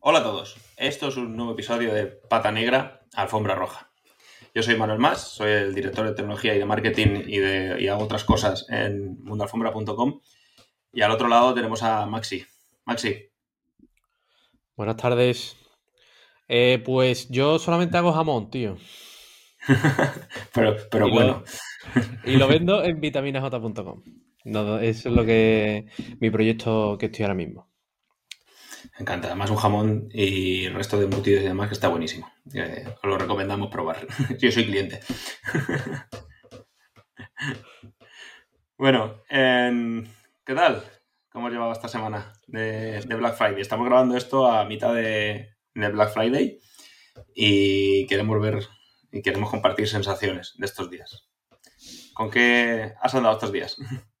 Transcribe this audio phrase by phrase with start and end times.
[0.00, 3.90] Hola a todos, esto es un nuevo episodio de Pata Negra, Alfombra Roja.
[4.54, 7.88] Yo soy Manuel Más, soy el director de tecnología y de marketing y, de, y
[7.88, 10.20] hago otras cosas en mundoalfombra.com.
[10.92, 12.44] Y al otro lado tenemos a Maxi.
[12.84, 13.30] Maxi.
[14.76, 15.56] Buenas tardes.
[16.46, 18.76] Eh, pues yo solamente hago jamón, tío.
[20.54, 21.42] pero pero bueno.
[22.24, 24.02] y lo vendo en vitaminaj.com.
[24.44, 25.86] No, eso es lo que
[26.20, 27.75] mi proyecto que estoy ahora mismo.
[28.96, 29.28] Me encanta.
[29.28, 32.32] Además, un jamón y el resto de embutidos y demás que está buenísimo.
[32.54, 34.06] Eh, os lo recomendamos probar.
[34.38, 35.00] Yo soy cliente.
[38.78, 40.06] bueno, em,
[40.46, 40.82] ¿qué tal?
[41.28, 43.60] ¿Cómo has llevado esta semana de, Black Friday?
[43.60, 46.58] Estamos grabando esto a mitad de, de Black Friday
[47.34, 48.66] y queremos ver
[49.12, 51.28] y queremos compartir sensaciones de estos días.
[52.14, 53.76] ¿Con qué has andado estos días?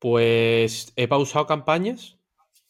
[0.00, 2.17] Pues he pausado campañas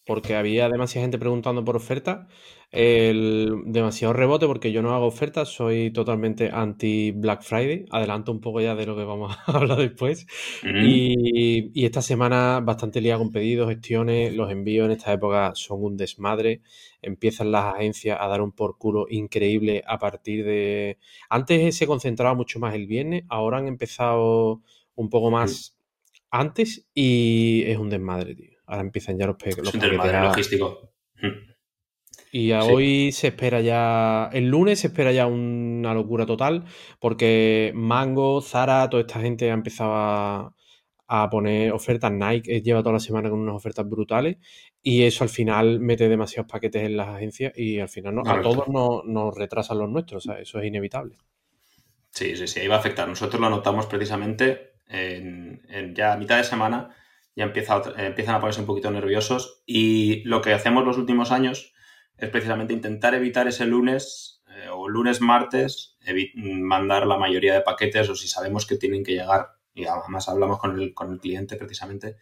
[0.09, 2.27] porque había demasiada gente preguntando por ofertas,
[2.71, 8.41] el, demasiado rebote porque yo no hago ofertas, soy totalmente anti Black Friday, adelanto un
[8.41, 10.27] poco ya de lo que vamos a hablar después.
[10.63, 15.97] Y, esta semana bastante liada con pedidos, gestiones, los envíos en esta época son un
[15.99, 16.63] desmadre,
[17.03, 20.97] empiezan las agencias a dar un por culo increíble a partir de...
[21.29, 24.63] Antes se concentraba mucho más el viernes, ahora han empezado
[24.95, 25.77] un poco más
[26.31, 28.58] antes y es un desmadre, tío.
[28.69, 30.93] Ahora empiezan ya los, pe los logístico.
[32.31, 36.65] Y hoy se espera ya, el lunes se espera ya una locura total,
[37.01, 40.55] porque Mango, Zara, toda esta gente ha empezado a,
[41.31, 42.13] poner ofertas.
[42.13, 44.37] Nike eh, lleva toda la semana con unas ofertas brutales
[44.83, 48.69] y eso al final mete demasiados paquetes en las agencias y al final a todos
[48.69, 51.17] nos, retrasan los nuestros, o sea, eso es inevitable.
[52.11, 53.09] Sí, sí, sí, ahí va a afectar.
[53.09, 56.95] Nosotros lo notamos precisamente en, en ya a mitad de semana
[57.39, 59.63] ya empieza, empiezan a ponerse un poquito nerviosos.
[59.65, 61.73] Y lo que hacemos los últimos años
[62.17, 65.97] es precisamente intentar evitar ese lunes eh, o lunes martes
[66.35, 70.59] mandar la mayoría de paquetes o si sabemos que tienen que llegar y además hablamos
[70.59, 72.17] con el, con el cliente precisamente,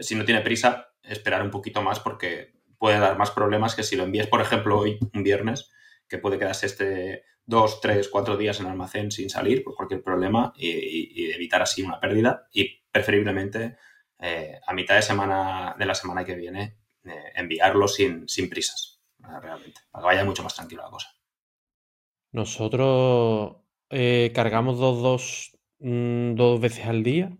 [0.00, 3.94] si no tiene prisa, esperar un poquito más porque puede dar más problemas que si
[3.94, 5.70] lo envíes, por ejemplo, hoy, un viernes,
[6.08, 10.52] que puede quedarse este dos, tres, cuatro días en almacén sin salir por cualquier problema
[10.56, 13.76] y evitar así una pérdida y preferiblemente
[14.20, 19.80] eh, a mitad de semana de la semana que viene eh, enviarlo sin, prisas, realmente,
[19.90, 21.08] para que vaya mucho más tranquilo la cosa.
[22.32, 23.56] Nosotros
[23.90, 27.36] eh, cargamos dos, dos, mm, dos veces al día,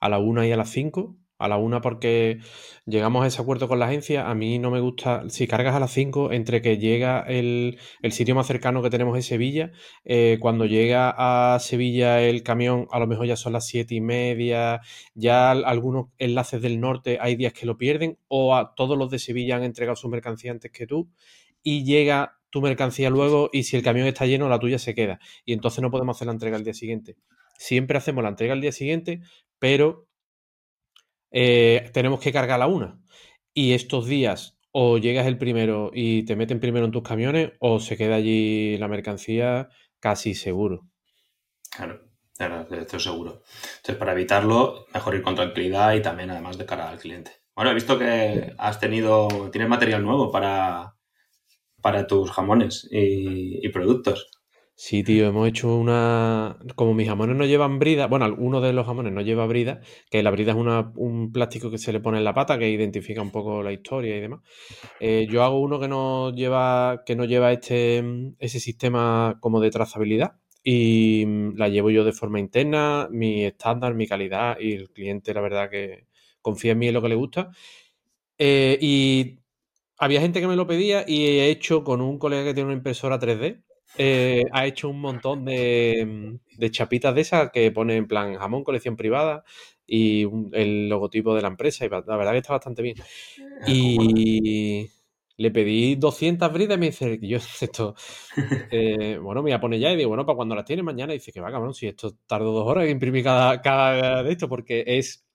[0.00, 2.38] a la una y a las cinco, a la una porque
[2.84, 4.28] llegamos a ese acuerdo con la agencia.
[4.28, 7.78] A mí no me gusta, si cargas a las 5, entre que llega el,
[8.10, 9.70] sitio más cercano que tenemos es Sevilla,
[10.04, 14.00] eh, cuando llega a Sevilla el camión a lo mejor ya son las siete y
[14.00, 14.80] media,
[15.14, 19.18] ya algunos enlaces del norte hay días que lo pierden o a todos los de
[19.18, 21.08] Sevilla han entregado su mercancía antes que tú
[21.62, 25.20] y llega tu mercancía luego y si el camión está lleno la tuya se queda
[25.44, 27.16] y entonces no podemos hacer la entrega al día siguiente.
[27.58, 29.20] Siempre hacemos la entrega al día siguiente,
[29.58, 30.07] pero
[31.30, 33.00] eh, tenemos que cargar la una.
[33.54, 37.80] Y estos días o llegas el primero y te meten primero en tus camiones o
[37.80, 39.68] se queda allí la mercancía
[40.00, 40.86] casi seguro.
[41.70, 43.42] Claro, esto seguro.
[43.78, 47.32] Entonces, para evitarlo, mejor ir con tranquilidad y también además de cara al cliente.
[47.54, 50.94] Bueno, he visto que has tenido, tienes material nuevo para,
[51.82, 54.37] para tus jamones y productos.
[54.80, 56.56] Sí, tío, hemos hecho una.
[56.76, 60.22] Como mis jamones no llevan brida, bueno, uno de los jamones no lleva brida, que
[60.22, 63.32] la brida es un plástico que se le pone en la pata que identifica un
[63.32, 64.40] poco la historia y demás.
[65.00, 68.04] Eh, yo hago uno que no lleva, que no lleva este,
[68.38, 73.94] ese sistema como de trazabilidad y mm, la llevo yo de forma interna, mi estándar,
[73.94, 76.06] mi calidad y el cliente, la verdad, que
[76.40, 77.50] confía en mí en lo que le gusta.
[78.38, 79.40] Eh, y
[79.98, 82.76] había gente que me lo pedía y he hecho con un colega que tiene una
[82.76, 83.64] impresora 3D
[83.98, 86.38] eh, ha hecho un montón de,
[86.70, 89.44] chapitas de esas que pone en plan jamón, colección privada
[89.86, 91.84] y el logotipo de la empresa.
[91.84, 92.96] Y la verdad que está bastante bien.
[93.62, 94.88] Ah, y
[95.38, 97.94] le pedí 200 bridas y me dice, yo esto,
[98.70, 101.12] eh, bueno, me voy a poner ya y digo, bueno, para cuando las tiene mañana,
[101.12, 104.48] dice que va, cabrón, si esto tardo dos horas en imprimir cada, cada de esto,
[104.48, 105.27] porque es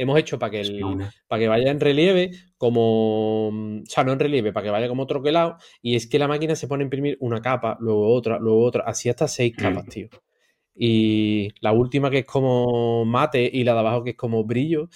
[0.00, 0.80] hemos hecho para que, el,
[1.28, 5.06] para que vaya en relieve como, o sea, no en relieve, para que vaya como
[5.06, 8.64] troquelado, y es que la máquina se pone a imprimir una capa, luego otra, luego
[8.64, 9.60] otra, así hasta seis mm.
[9.60, 10.08] capas, tío.
[10.74, 14.88] Y la última que es como mate y la de abajo que es como brillo,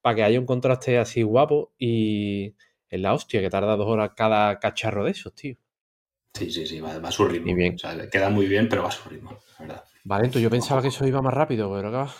[0.00, 2.54] para que haya un contraste así guapo y
[2.88, 5.56] es la hostia que tarda dos horas cada cacharro de esos, tío.
[6.34, 7.54] Sí, sí, sí, va, a su ritmo.
[7.54, 7.74] bien.
[7.74, 9.84] O sea, queda muy bien, pero va a su ritmo, verdad.
[10.04, 12.12] Vale, entonces yo pensaba que eso iba más rápido, pero acá...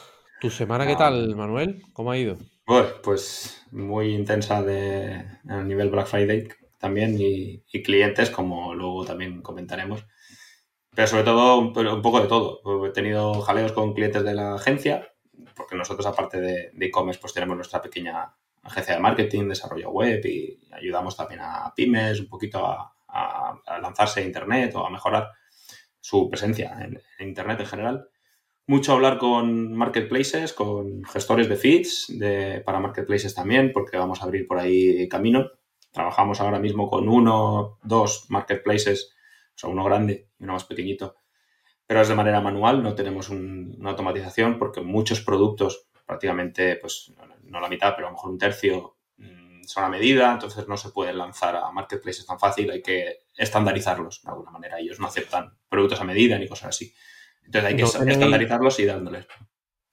[0.42, 1.84] ¿Tu semana qué tal, Manuel?
[1.92, 2.36] ¿Cómo ha ido?
[2.64, 6.48] Pues, pues muy intensa de, a nivel Black Friday.
[6.78, 10.04] también y, clientes, como luego también comentaremos.
[10.92, 12.60] Pero sobre todo, un, poco de todo.
[12.84, 15.14] He tenido jaleos con clientes de la agencia,
[15.54, 18.34] porque nosotros, aparte de e-commerce, pues tenemos nuestra pequeña
[18.64, 22.92] agencia de marketing, desarrollo web y ayudamos también a pymes un poquito a,
[23.80, 25.30] lanzarse a Internet o a mejorar
[26.00, 28.08] su presencia en, Internet en general.
[28.72, 32.10] Mucho hablar con marketplaces, con gestores de feeds
[32.64, 35.50] para marketplaces también, porque vamos a abrir por ahí camino.
[35.90, 39.14] Trabajamos ahora mismo con uno, dos marketplaces,
[39.54, 41.16] o sea, uno grande y uno más pequeñito,
[41.86, 47.60] pero es de manera manual, no tenemos una automatización porque muchos productos, prácticamente, pues no
[47.60, 50.88] la mitad, pero a lo mejor un tercio, mm, son a medida, entonces no se
[50.88, 54.80] pueden lanzar a marketplaces tan fácil, hay que estandarizarlos de alguna manera.
[54.80, 56.94] Ellos no aceptan productos a medida ni cosas así.
[57.44, 59.26] Entonces hay que estandarizarlos y dándoles.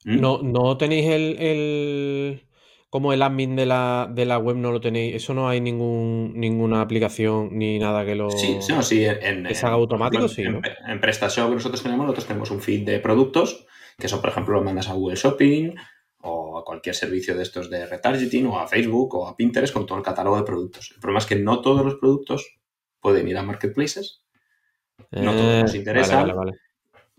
[0.04, 0.20] ¿Mm?
[0.20, 2.46] No, no tenéis el,
[2.90, 6.32] como el admin de la, de la web no lo tenéis, eso no hay ningún,
[6.34, 10.42] ninguna aplicación ni nada que lo sí, sí, sí en, que se haga automático, sí.
[10.42, 13.66] En, en PrestaShop que nosotros tenemos, nosotros tenemos un feed de productos,
[13.98, 15.74] que eso, por ejemplo, lo mandas a Google Shopping
[16.22, 19.86] o a cualquier servicio de estos de retargeting o a Facebook o a Pinterest con
[19.86, 20.90] todo el catálogo de productos.
[20.94, 22.58] El problema es que no todos los productos
[23.00, 24.24] pueden ir a marketplaces,
[25.12, 26.32] no todos nos eh, interesan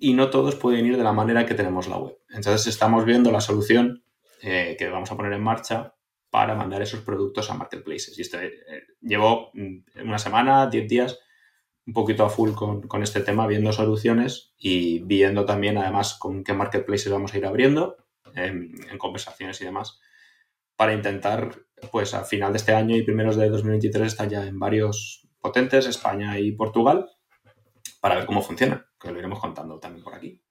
[0.01, 2.17] y no todos pueden ir de la manera que tenemos la web.
[2.29, 4.03] Entonces estamos viendo la solución
[4.41, 5.95] eh, que vamos a poner en marcha
[6.31, 8.17] para mandar esos productos a marketplaces.
[8.17, 8.51] Y esto eh,
[8.99, 11.19] llevo mm, una semana, 10 días,
[11.85, 16.43] un poquito a full con, con, este tema, viendo soluciones y viendo también además con
[16.43, 17.97] qué marketplaces vamos a ir abriendo
[18.35, 19.99] en, conversaciones y demás,
[20.75, 21.59] para intentar,
[21.91, 25.85] pues a final de este año y primeros de 2023 estar ya en varios potentes,
[25.85, 27.09] España y Portugal,
[28.01, 30.41] para ver cómo funciona, que lo iremos contando también por aquí.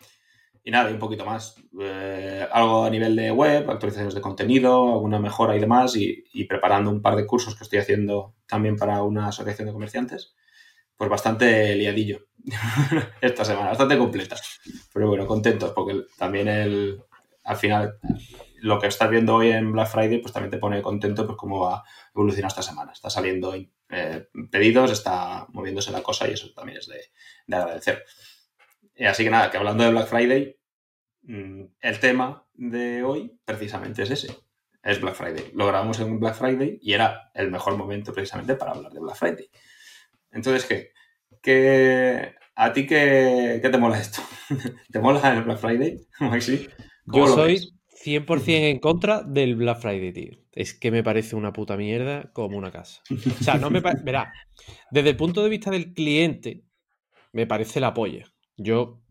[0.63, 1.57] Y nada, y un poquito más.
[1.81, 6.91] Eh, algo a nivel de web, actualizaciones de contenido, alguna mejora y demás, y, preparando
[6.91, 10.35] un par de cursos que estoy haciendo también para una asociación de comerciantes.
[10.97, 12.27] Pues bastante liadillo
[13.21, 14.37] esta semana, bastante completa.
[14.93, 17.03] Pero bueno, contentos, porque también el,
[17.43, 17.99] al final
[18.61, 21.61] lo que estás viendo hoy en Black Friday pues también te pone contento pues cómo
[21.61, 21.83] va
[22.15, 22.93] evolucionando esta semana.
[22.93, 23.55] Está saliendo
[23.91, 28.05] eh, pedidos, está moviéndose la cosa y eso también es de, agradecer.
[28.95, 30.57] Y así que nada, que hablando de Black Friday,
[31.23, 34.37] mm, el tema de hoy precisamente es ese.
[34.83, 35.51] Es Black Friday.
[35.55, 39.17] Lo grabamos en Black Friday y era el mejor momento precisamente para hablar de Black
[39.17, 39.51] Friday.
[40.31, 40.93] Entonces, ¿qué?
[41.43, 44.21] ¿Qué ¿A ti qué, qué te mola esto?
[44.93, 46.69] ¿Te mola el Black Friday, Maxi?
[47.07, 47.73] Yo soy
[48.05, 50.39] 100% en contra del Black Friday, tío.
[50.53, 53.03] Es que me parece una puta mierda como una casa.
[53.11, 54.05] O sea, no me parece.
[54.05, 54.33] Verá,
[54.91, 56.65] desde el punto de vista del cliente,
[57.33, 58.25] me parece la polla.
[58.57, 59.03] Yo,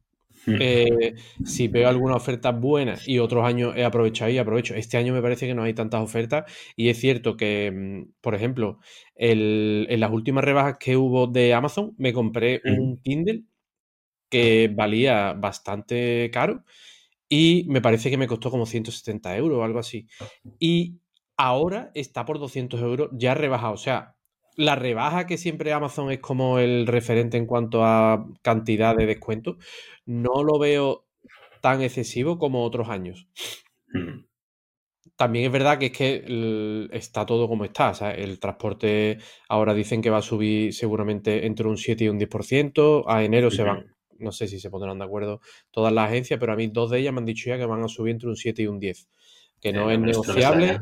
[0.46, 0.56] hmm.
[0.60, 1.14] eh,
[1.46, 4.74] si veo alguna oferta buena y otros años he aprovechado y aprovecho.
[4.74, 8.34] Este año me parece que no hay tantas ofertas y es cierto que, mm, por
[8.34, 8.80] ejemplo,
[9.16, 12.80] en las últimas rebajas que hubo de Amazon, me compré hmm.
[12.80, 13.44] un Kindle
[14.30, 16.64] que valía bastante caro
[17.30, 20.08] y me parece que me costó como 170 euros o algo así.
[20.58, 21.00] Y
[21.38, 23.74] ahora está por 200 euros ya rebajado.
[23.74, 24.16] O sea,
[24.56, 29.58] la rebaja que siempre Amazon es como el referente en cuanto a cantidad de descuento,
[30.06, 31.06] no lo veo
[31.62, 33.28] tan excesivo como otros años.
[33.94, 34.26] Mm.
[35.16, 37.92] También es verdad que es que está todo como está.
[38.12, 43.04] el transporte ahora dicen que va a subir seguramente entre un 7 y un 10%.
[43.08, 46.54] A enero se van no sé si se pondrán de acuerdo todas las agencias, pero
[46.54, 48.36] a mí dos de ellas me han dicho ya que van a subir entre un
[48.36, 49.10] 7 y un 10,
[49.60, 50.82] que no es negociable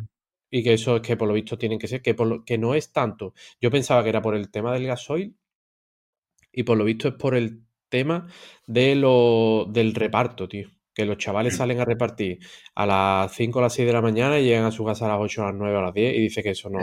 [0.49, 2.73] y que eso es que por lo visto tienen que ser, que, por que no
[2.73, 3.33] es tanto.
[3.59, 5.35] Yo pensaba que era por el tema del gasoil
[6.51, 8.27] y por lo visto es por el tema
[8.65, 10.69] de lo, del reparto, tío.
[10.93, 11.57] Que los chavales mm.
[11.57, 12.39] salen a repartir
[12.73, 15.09] a las 5 o las 6 de la mañana y llegan a su casa a
[15.09, 16.79] las 8 a las 9 o a las 10 y dice que eso no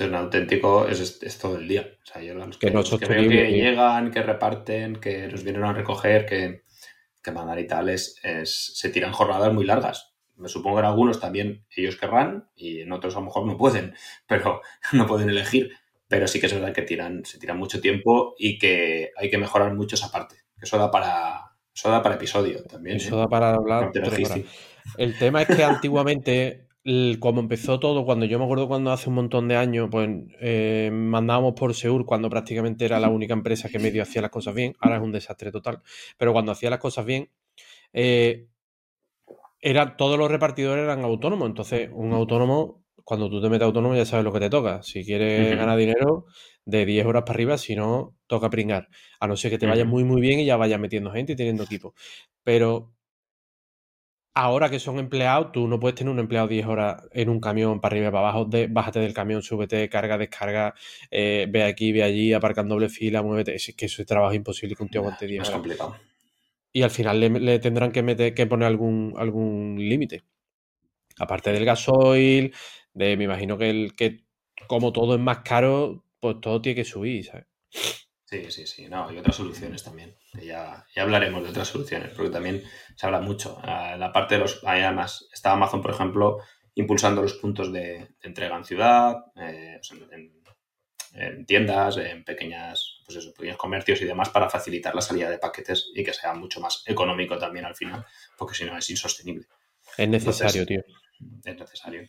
[0.00, 1.86] un auténtico, es, todo el día.
[2.02, 6.62] O sea, yo los que, que, llegan, que reparten, que nos vienen a recoger, que,
[7.22, 10.14] que mandar y tal, es, se tiran jornadas muy largas.
[10.36, 13.56] Me supongo que en algunos también ellos querrán y en otros a lo mejor no
[13.56, 13.94] pueden,
[14.26, 14.60] pero
[14.92, 15.72] no pueden elegir.
[16.06, 19.38] Pero sí que es verdad que tiran, se tiran mucho tiempo y que hay que
[19.38, 20.36] mejorar mucho esa parte.
[20.60, 22.96] Eso da para, eso da para episodio también.
[22.96, 23.18] Eso ¿eh?
[23.18, 23.90] da para hablar.
[24.98, 26.63] El tema es que antiguamente
[27.18, 30.08] como empezó todo, cuando yo me acuerdo cuando hace un montón de años, pues
[30.40, 34.54] eh, mandábamos por Seur cuando prácticamente era la única empresa que medio hacía las cosas
[34.54, 34.74] bien.
[34.80, 35.80] Ahora es un desastre total.
[36.18, 37.30] Pero cuando hacía las cosas bien,
[37.92, 38.48] eh,
[39.60, 41.48] era, todos los repartidores eran autónomos.
[41.48, 44.82] Entonces, un autónomo, cuando tú te metes autónomo, ya sabes lo que te toca.
[44.82, 46.26] Si quieres ganar dinero,
[46.66, 48.88] de 10 horas para arriba, si no, toca pringar.
[49.20, 51.36] A no ser que te vaya muy, muy bien y ya vayas metiendo gente y
[51.36, 51.94] teniendo equipo.
[52.42, 52.93] Pero
[54.34, 57.80] ahora que son empleados, tú no puedes tener un empleado 10 horas en un camión
[57.80, 60.74] para arriba y para abajo, de, bájate del camión, súbete, carga, descarga,
[61.10, 63.54] eh, ve aquí, ve allí, aparca en doble fila, muévete.
[63.54, 65.52] Es que eso es trabajo imposible que un tío aguante 10 Es horas.
[65.52, 65.96] complicado.
[66.72, 70.24] Y al final le, le tendrán que, meter, que poner algún, algún límite.
[71.18, 72.52] Aparte del gasoil,
[72.92, 74.24] de, me imagino que, el, que
[74.66, 77.46] como todo es más caro, pues todo tiene que subir, ¿sabes?
[78.34, 78.88] Sí, sí, sí.
[78.88, 80.16] No, y otras soluciones también.
[80.32, 82.64] que Ya, ya hablaremos de otras soluciones, porque también
[82.96, 83.58] se habla mucho.
[83.62, 84.60] Ah, La parte de los.
[84.64, 86.38] Además, está Amazon, por ejemplo,
[86.74, 90.42] impulsando los puntos de, de entrega en ciudad, eh, en,
[91.12, 95.38] en tiendas, en pequeñas, pues eso, pequeños comercios y demás para facilitar la salida de
[95.38, 98.04] paquetes y que sea mucho más económico también al final,
[98.36, 99.46] porque si no es insostenible.
[99.96, 101.03] Es necesario, Entonces, tío.
[101.44, 102.08] Es necesario.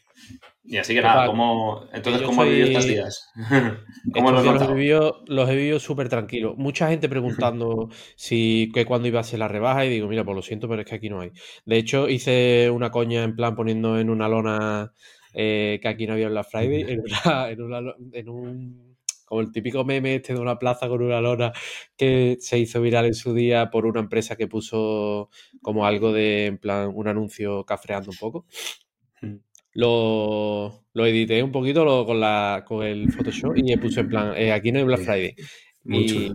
[0.63, 3.31] Y así que nada, ¿cómo, entonces, ¿cómo has vivido estos días?
[4.11, 6.55] ¿Cómo Estos lo has días los he vivido, los he vivido súper tranquilos.
[6.57, 10.35] Mucha gente preguntando si que cuándo iba a ser la rebaja y digo, mira, pues
[10.35, 11.31] lo siento, pero es que aquí no hay.
[11.65, 14.93] De hecho, hice una coña en plan poniendo en una lona
[15.33, 18.95] eh, que aquí no había en la Friday, en, una- en, una lo- en un
[19.25, 21.51] como el típico meme este de una plaza con una lona
[21.97, 25.29] que se hizo viral en su día por una empresa que puso
[25.63, 28.45] como algo de, en plan, un anuncio cafreando un poco.
[29.75, 34.09] Lo, lo edité un poquito lo- con, la, con el Photoshop y le puse en
[34.09, 35.35] plan, eh, aquí no hay Black Friday.
[35.87, 36.29] Y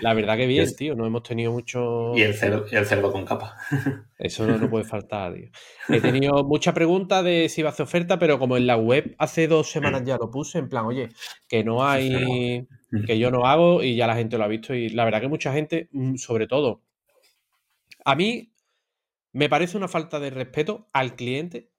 [0.00, 2.14] la verdad que bien, tío, no hemos tenido mucho...
[2.16, 3.56] Y el cerdo, y el cerdo con capa.
[4.18, 5.50] Eso no, no puede faltar, tío.
[5.88, 9.14] He tenido mucha pregunta de si iba a hacer oferta, pero como en la web
[9.18, 11.08] hace dos semanas ya lo puse, en plan, oye,
[11.48, 12.64] que no hay,
[13.06, 14.74] que yo no hago y ya la gente lo ha visto.
[14.74, 16.82] Y la verdad que mucha gente, mm, sobre todo,
[18.04, 18.52] a mí
[19.32, 21.71] me parece una falta de respeto al cliente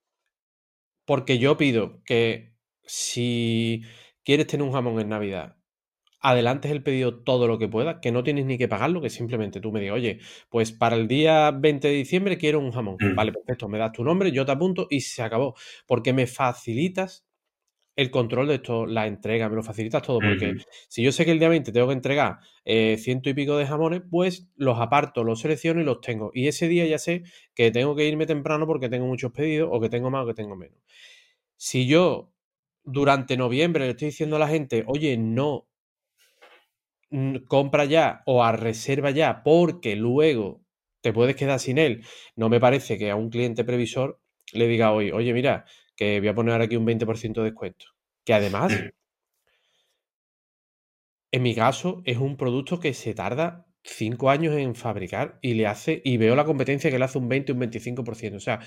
[1.05, 3.83] porque yo pido que si
[4.23, 5.57] quieres tener un jamón en Navidad,
[6.23, 9.59] adelantes el pedido todo lo que puedas, que no tienes ni que pagarlo, que simplemente
[9.59, 10.19] tú me digas, oye,
[10.49, 12.95] pues para el día 20 de diciembre quiero un jamón.
[12.99, 13.15] Mm.
[13.15, 15.55] Vale, perfecto, me das tu nombre, yo te apunto y se acabó.
[15.85, 17.25] Porque me facilitas
[17.95, 20.19] el control de esto, la entrega, me lo facilitas todo.
[20.19, 20.55] Porque
[20.87, 23.67] si yo sé que el día 20 tengo que entregar eh, ciento y pico de
[23.67, 26.31] jamones, pues los aparto, los selecciono y los tengo.
[26.33, 27.23] Y ese día ya sé
[27.53, 30.33] que tengo que irme temprano porque tengo muchos pedidos, o que tengo más o que
[30.33, 30.77] tengo menos.
[31.55, 32.31] Si yo
[32.83, 35.67] durante noviembre le estoy diciendo a la gente, oye, no
[37.47, 40.63] compra ya o a reserva ya porque luego
[41.01, 42.03] te puedes quedar sin él,
[42.35, 44.19] no me parece que a un cliente previsor
[44.51, 47.85] le diga hoy, oye, mira, que voy a poner aquí un 20% de descuento.
[48.25, 48.89] Que además, Mm.
[51.31, 55.67] en mi caso, es un producto que se tarda cinco años en fabricar y le
[55.67, 58.37] hace, y veo la competencia que le hace un 20 un 25%.
[58.37, 58.59] O sea,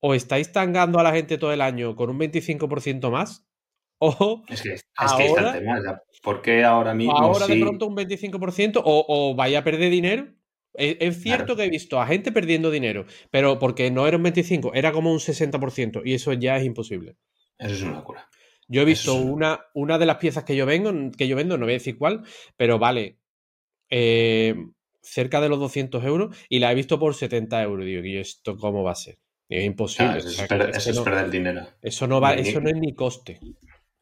[0.00, 3.46] o estáis tangando a la gente todo el año con un 25% más,
[4.00, 5.80] o Es que, es que está Ahora- el tema.
[5.84, 6.02] ya.
[6.22, 10.26] ¿Por qué ahora mismo ahora de pronto un 25% o, o vaya a perder dinero.
[10.74, 11.56] Es, cierto Claro.
[11.56, 15.10] que he visto a gente perdiendo dinero, pero porque no era un 25, era como
[15.12, 17.16] un 60% y eso ya es imposible.
[17.58, 18.28] Eso es una locura.
[18.68, 21.56] Yo he visto es- una, una de las piezas que yo, vengo, que yo vendo,
[21.58, 22.22] no voy a decir cuál,
[22.56, 23.18] pero vale
[23.90, 24.54] eh,
[25.02, 27.86] cerca de los 200 euros y la he visto por 70 euros.
[27.86, 29.18] Digo, ¿y esto cómo va a ser?
[29.48, 30.10] Es imposible.
[30.12, 31.66] Claro, eso o es, per- eso perder dinero.
[31.80, 33.40] eso no va, Ni- eso no es ni coste.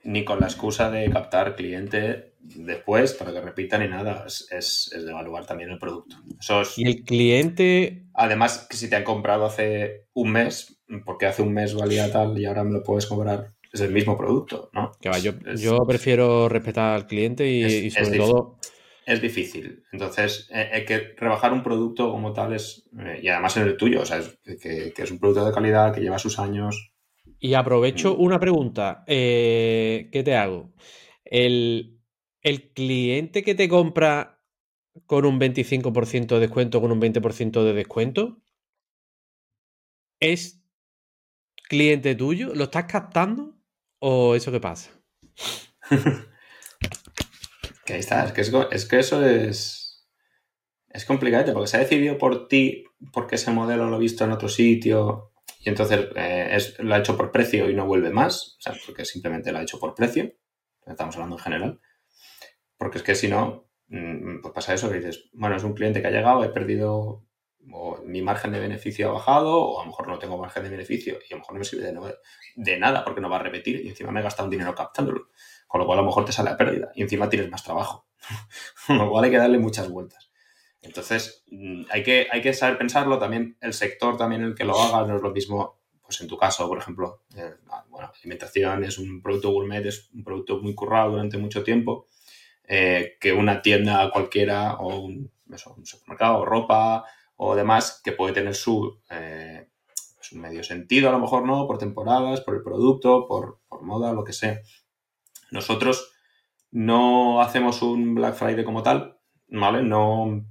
[0.03, 4.25] Ni con la excusa de captar cliente después para que repitan ni nada.
[4.27, 6.17] Es, es, es devaluar también el producto.
[6.41, 11.27] Eso es, Y el cliente Además, que si te han comprado hace un mes, porque
[11.27, 14.71] hace un mes valía tal y ahora me lo puedes cobrar, es el mismo producto,
[14.73, 14.93] ¿no?
[15.01, 18.59] Que va, yo, Es- yo prefiero respetar al cliente y, Es- y sobre todo,
[19.05, 19.85] es difícil.
[19.93, 23.77] Entonces, eh, hay que rebajar un producto como tal es, eh, y además en el
[23.77, 26.93] tuyo, o sea, es- que, que es un producto de calidad, que lleva sus años.
[27.39, 28.21] y aprovecho Mm.
[28.23, 29.05] una pregunta.
[29.07, 30.73] eh, ¿qué te hago?
[31.25, 31.96] El,
[32.47, 34.41] el cliente que te compra
[35.07, 38.41] con un 25% de descuento, con un 20% de descuento,
[40.21, 40.63] ¿es
[41.69, 42.55] cliente tuyo?
[42.55, 43.59] ¿Lo estás captando?
[43.99, 44.93] ¿O eso qué pasa?
[47.85, 50.09] Que ahí está, es que, que eso es,
[50.89, 54.33] es complicado, porque se ha decidido por ti, porque ese modelo lo he visto en
[54.33, 58.57] otro sitio, y entonces eh, es, lo ha hecho por precio y no vuelve más,
[58.59, 60.33] o sea, porque simplemente lo ha hecho por precio,
[60.85, 61.81] estamos hablando en general,
[62.79, 66.01] porque es que si no, mm, pues pasa eso, que dices, bueno, es un cliente
[66.01, 67.25] que ha llegado, he perdido,
[67.73, 70.71] o mi margen de beneficio ha bajado, o a lo mejor no tengo margen de
[70.71, 71.93] beneficio, y a lo mejor no me sirve
[72.57, 75.29] de, nada, porque no va a repetir, y encima me he gastado un dinero captándolo.
[75.67, 78.07] Con lo cual a lo mejor te sale a pérdida y encima tienes más trabajo.
[78.87, 80.31] Con lo cual hay que darle muchas vueltas.
[80.81, 83.19] Entonces, mm, hay que, hay que saber pensarlo.
[83.19, 85.81] También el sector también el que lo haga no es lo mismo.
[86.03, 87.55] Pues en tu caso, por ejemplo, eh,
[87.89, 92.07] bueno, alimentación es un producto gourmet, es un producto muy currado durante mucho tiempo,
[92.69, 95.31] eh, que una tienda cualquiera o un,
[95.85, 97.05] supermercado o ropa
[97.37, 99.69] o demás que puede tener su, eh,
[100.17, 104.13] pues, medio sentido, a lo mejor no, por temporadas, por el producto, por, por moda,
[104.13, 104.61] lo que sea.
[105.51, 106.13] Nosotros
[106.71, 109.19] no hacemos un Black Friday como tal,
[109.49, 109.83] ¿vale?
[109.83, 110.45] No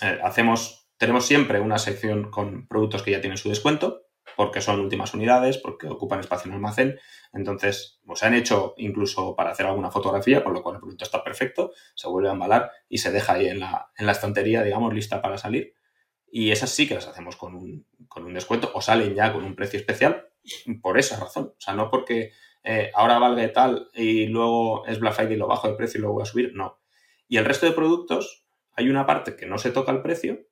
[0.00, 4.02] eh, hacemos, tenemos siempre una sección con productos que ya tienen su descuento,
[4.36, 6.98] porque son últimas unidades, porque ocupan espacio en almacén.
[7.32, 11.04] Entonces, pues, se han hecho incluso para hacer alguna fotografía, por lo cual el producto
[11.04, 14.62] está perfecto, se vuelve a embalar y se deja ahí en la, en la estantería,
[14.62, 15.74] digamos, lista para salir.
[16.30, 19.44] Y esas sí que las hacemos con un, con un descuento o salen ya con
[19.44, 20.28] un precio especial
[20.82, 21.54] por esa razón.
[21.56, 22.32] O sea, no porque
[22.64, 26.00] eh, ahora valga tal y luego es Black Friday y lo bajo de precio y
[26.00, 26.80] luego voy a subir, no.
[27.28, 30.46] Y el resto de productos, hay una parte que no se toca el precio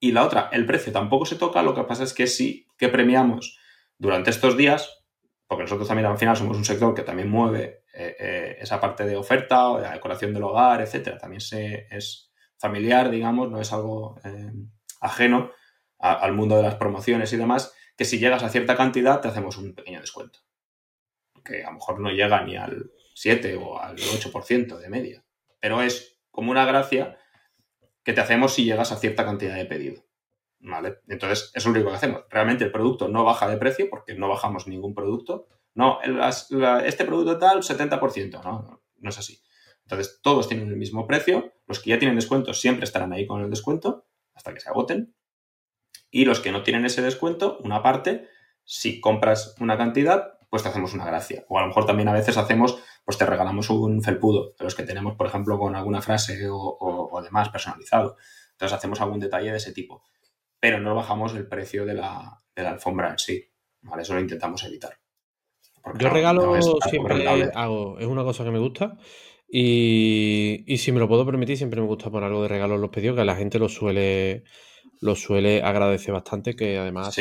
[0.00, 2.88] y la otra, el precio tampoco se toca, lo que pasa es que sí que
[2.88, 3.58] premiamos
[3.98, 5.04] durante estos días,
[5.46, 9.04] porque nosotros también al final somos un sector que también mueve eh, eh, esa parte
[9.04, 13.60] de oferta, o de la decoración del hogar, etcétera, también se, es familiar, digamos, no
[13.60, 14.52] es algo eh,
[15.02, 15.50] ajeno
[15.98, 19.58] al mundo de las promociones y demás, que si llegas a cierta cantidad te hacemos
[19.58, 20.38] un pequeño descuento,
[21.44, 25.24] que a lo mejor no llega ni al 7 o al 8% de media,
[25.60, 27.18] pero es como una gracia
[28.10, 30.04] que te hacemos si llegas a cierta cantidad de pedido.
[30.58, 30.98] ¿Vale?
[31.06, 32.24] Entonces, es lo único que hacemos.
[32.28, 35.46] Realmente el producto no baja de precio porque no bajamos ningún producto.
[35.74, 38.42] No, este producto tal, 70%.
[38.42, 39.40] No, no, es así.
[39.84, 41.52] Entonces, todos tienen el mismo precio.
[41.68, 45.14] Los que ya tienen descuento siempre estarán ahí con el descuento hasta que se agoten.
[46.10, 48.28] Y los que no tienen ese descuento, una parte,
[48.64, 51.44] si compras una cantidad, pues te hacemos una gracia.
[51.48, 54.74] O a lo mejor también a veces hacemos pues te regalamos un felpudo de los
[54.74, 58.16] que tenemos, por ejemplo, con alguna frase o, demás personalizado.
[58.52, 60.04] Entonces hacemos algún detalle de ese tipo.
[60.58, 63.42] Pero no bajamos el precio de la, alfombra en sí.
[63.80, 64.02] ¿vale?
[64.02, 64.98] Eso lo intentamos evitar.
[65.98, 68.98] Yo regalo siempre hago, es una cosa que me gusta.
[69.48, 72.90] Y, si me lo puedo permitir, siempre me gusta poner algo de regalo en los
[72.90, 74.44] pedidos, que la gente lo suele,
[75.00, 77.16] lo suele agradecer bastante, que además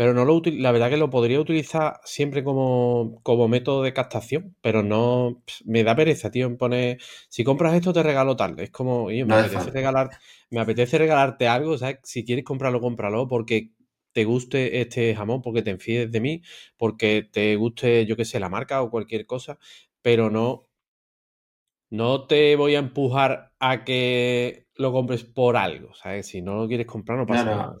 [0.00, 4.82] pero no lo la verdad que lo podría utilizar siempre como, método de captación, pero
[4.82, 8.58] no me da pereza, tío, en poner si compras esto te regalo tal.
[8.60, 10.08] Es como, me apetece regalar,
[10.48, 11.98] me apetece regalarte algo, ¿sabes?
[12.02, 13.72] Si quieres comprarlo, cómpralo, porque
[14.12, 16.42] te guste este jamón, porque te enfíes de mí,
[16.78, 19.58] porque te guste, yo qué sé, la marca o cualquier cosa,
[20.00, 20.66] pero no.
[21.90, 26.26] No te voy a empujar a que lo compres por algo, ¿sabes?
[26.26, 27.76] Si no lo quieres comprar, no pasa nada.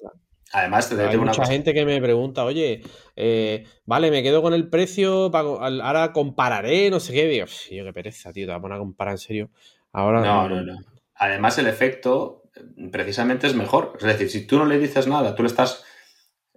[0.52, 2.82] Además, te Hay mucha gente que me pregunta, oye,
[3.14, 7.28] eh, vale, me quedo con el precio, ahora compararé, no sé qué.
[7.28, 9.50] Digo, yo qué pereza, tío, te vas a poner a comparar en serio.
[9.92, 10.20] Ahora.
[10.22, 10.78] No, no, no.
[11.14, 12.42] Además, el efecto
[12.90, 13.92] precisamente es mejor.
[13.98, 15.84] Es decir, si tú no le dices nada, tú le estás.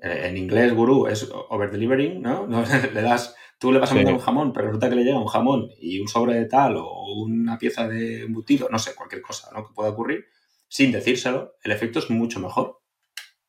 [0.02, 2.48] Eh, en inglés, gurú, es over delivering, ¿no?
[2.48, 3.36] le das.
[3.60, 6.00] Tú le vas a mandar un jamón, pero resulta que le llega un jamón y
[6.00, 9.66] un sobre de tal o una pieza de embutido, no sé, cualquier cosa ¿no?
[9.66, 10.26] que pueda ocurrir,
[10.68, 12.83] sin decírselo, el efecto es mucho mejor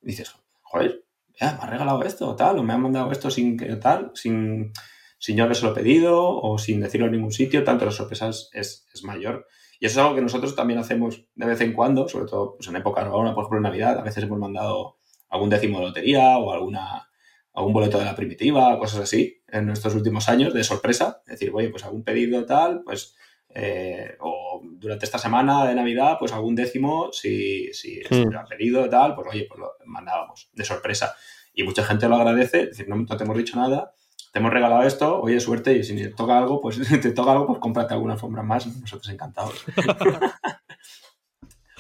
[0.05, 1.05] dices, joder,
[1.39, 4.73] ya, me ha regalado esto, tal, o me ha mandado esto sin tal, sin,
[5.19, 9.47] sin yo lo pedido o sin decirlo en ningún sitio, tanto la sorpresa es, mayor.
[9.81, 12.69] Y eso es algo que nosotros también hacemos de vez en cuando, sobre todo pues,
[12.69, 16.39] en época ahora, por ejemplo, en Navidad, a veces hemos mandado algún décimo de lotería
[16.39, 17.09] o alguna,
[17.53, 21.23] algún boleto de la primitiva, cosas así, en nuestros últimos años de sorpresa.
[21.27, 23.17] Es decir, oye, pues algún pedido tal, pues
[23.49, 28.01] eh, o durante esta semana de Navidad, pues algún décimo, si, si
[28.49, 31.15] pedido tal, pues oye, pues lo mandábamos de sorpresa.
[31.53, 33.93] Y mucha gente lo agradece, es decir, no, te hemos dicho nada,
[34.33, 37.47] te hemos regalado esto, oye, suerte, y si te toca algo, pues te toca algo,
[37.47, 39.65] pues cómprate alguna alfombra más, nosotros encantados.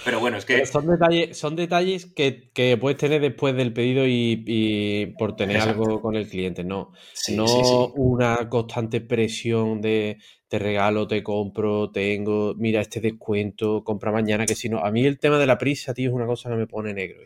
[0.04, 0.66] Pero bueno, es que.
[0.66, 6.14] son detalles, son detalles que, puedes tener después del pedido y, por tener algo con
[6.14, 6.92] el cliente, no.
[7.34, 10.18] no una constante presión de
[10.54, 14.78] te regalo, te compro, tengo, mira este descuento, compra mañana, que si no.
[14.78, 17.22] A mí el tema de la prisa, tío, es una cosa que me pone negro.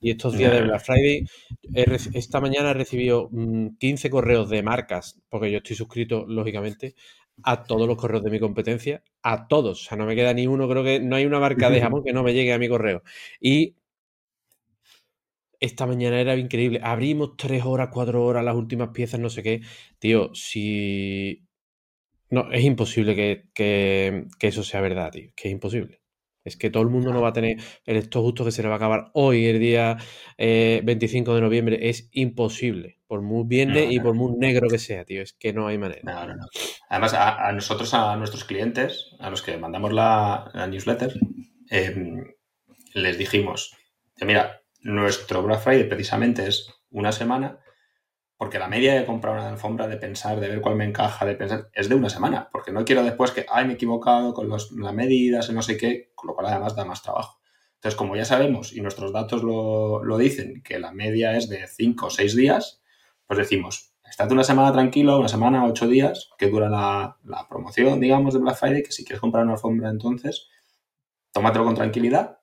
[0.00, 1.26] Y estos días de Black Friday,
[2.14, 3.28] esta mañana he recibido
[3.78, 6.94] 15 mm, correos de marcas, porque yo estoy suscrito, lógicamente,
[7.42, 9.82] a todos los correos de mi competencia, a todos.
[9.82, 12.02] O sea, no me queda ni uno, creo que no hay una marca de jamón
[12.02, 13.02] que no me llegue a mi correo.
[13.42, 13.74] Y
[15.60, 16.80] esta mañana era increíble.
[16.82, 19.60] Abrimos tres horas, cuatro horas, las últimas piezas, no sé qué.
[19.98, 21.42] Tío, si.
[22.30, 25.30] No, es imposible que, que, que eso sea verdad, tío.
[25.34, 26.00] Que es imposible.
[26.44, 28.68] Es que todo el mundo no va a tener el esto justo que se le
[28.68, 29.98] va a acabar hoy, el día
[30.38, 31.88] 25 eh, de noviembre.
[31.90, 35.22] Es imposible, por muy bien y por muy negro que sea, tío.
[35.22, 36.00] Es que no hay manera.
[36.02, 36.46] No, no, no.
[36.88, 41.12] Además, a, nosotros, a nuestros clientes, a los que mandamos la, newsletter,
[41.68, 42.24] em,
[42.94, 43.76] les dijimos,
[44.22, 47.58] mira, nuestro Black Friday precisamente es una semana
[48.40, 51.34] porque la media de comprar una alfombra, de pensar, de ver cuál me encaja, de
[51.34, 52.48] pensar, es de una semana.
[52.50, 55.76] Porque no quiero después que, ay, me he equivocado con las medidas y no sé
[55.76, 57.42] qué, con lo cual además da más trabajo.
[57.74, 61.66] Entonces, como ya sabemos y nuestros datos lo, lo dicen, que la media es de
[61.66, 62.80] 5 o 6 días,
[63.26, 68.00] pues decimos, estate una semana tranquilo, una semana, 8 días, que dura la, la, promoción,
[68.00, 70.48] digamos, de Black Friday, que si quieres comprar una alfombra entonces,
[71.30, 72.39] tómatelo con tranquilidad,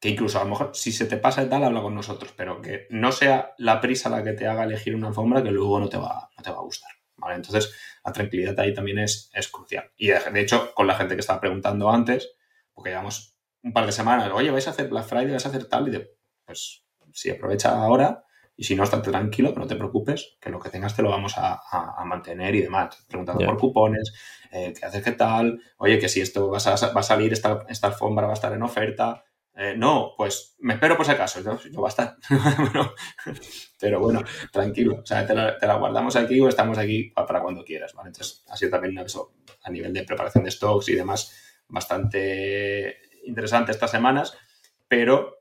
[0.00, 2.62] que incluso a lo mejor si se te pasa y tal, habla con nosotros, pero
[2.62, 5.88] que no sea la prisa la que te haga elegir una alfombra que luego no
[5.88, 6.90] te va, no te va a gustar.
[7.16, 7.34] ¿vale?
[7.36, 9.92] Entonces, la tranquilidad ahí también es, es crucial.
[9.96, 12.32] Y de hecho, con la gente que estaba preguntando antes,
[12.72, 15.66] porque llevamos un par de semanas, oye, vais a hacer Black Friday, vais a hacer
[15.66, 16.82] tal, y de, pues
[17.12, 18.24] si aprovecha ahora
[18.56, 21.38] y si no, estate tranquilo, no te preocupes, que lo que tengas te lo vamos
[21.38, 23.04] a, a, mantener y demás.
[23.08, 24.12] Preguntando por cupones,
[24.52, 27.64] eh, qué haces, qué tal, oye, que si esto va a, va a salir, esta,
[27.70, 29.24] esta alfombra va a estar en oferta,
[29.62, 31.42] eh, no, pues me espero por si acaso.
[31.42, 32.16] Yo, yo va a estar.
[33.78, 35.00] pero bueno, tranquilo.
[35.02, 38.08] O sea, te la, guardamos aquí o estamos aquí para cuando quieras, ¿vale?
[38.08, 43.72] Entonces, ha sido también eso, a nivel de preparación de stocks y demás, bastante interesante
[43.72, 44.34] estas semanas,
[44.88, 45.40] pero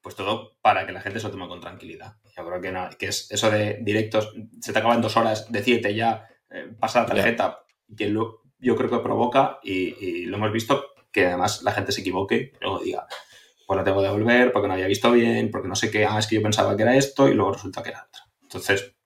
[0.00, 2.18] pues todo para que la gente se lo tome con tranquilidad.
[2.36, 6.28] Yo creo que, que es eso de directos, se te acaban dos horas, decirte ya,
[6.50, 7.64] eh, pasa la tarjeta,
[7.96, 12.00] que lo, yo creo que provoca, y, lo hemos visto, que además la gente se
[12.00, 13.06] equivoque y luego diga,
[13.66, 16.18] pues la tengo que devolver porque no había visto bien, porque no sé qué, ah,
[16.18, 18.22] es que yo pensaba que era esto y luego resulta que era otro.
[18.42, 18.96] Entonces,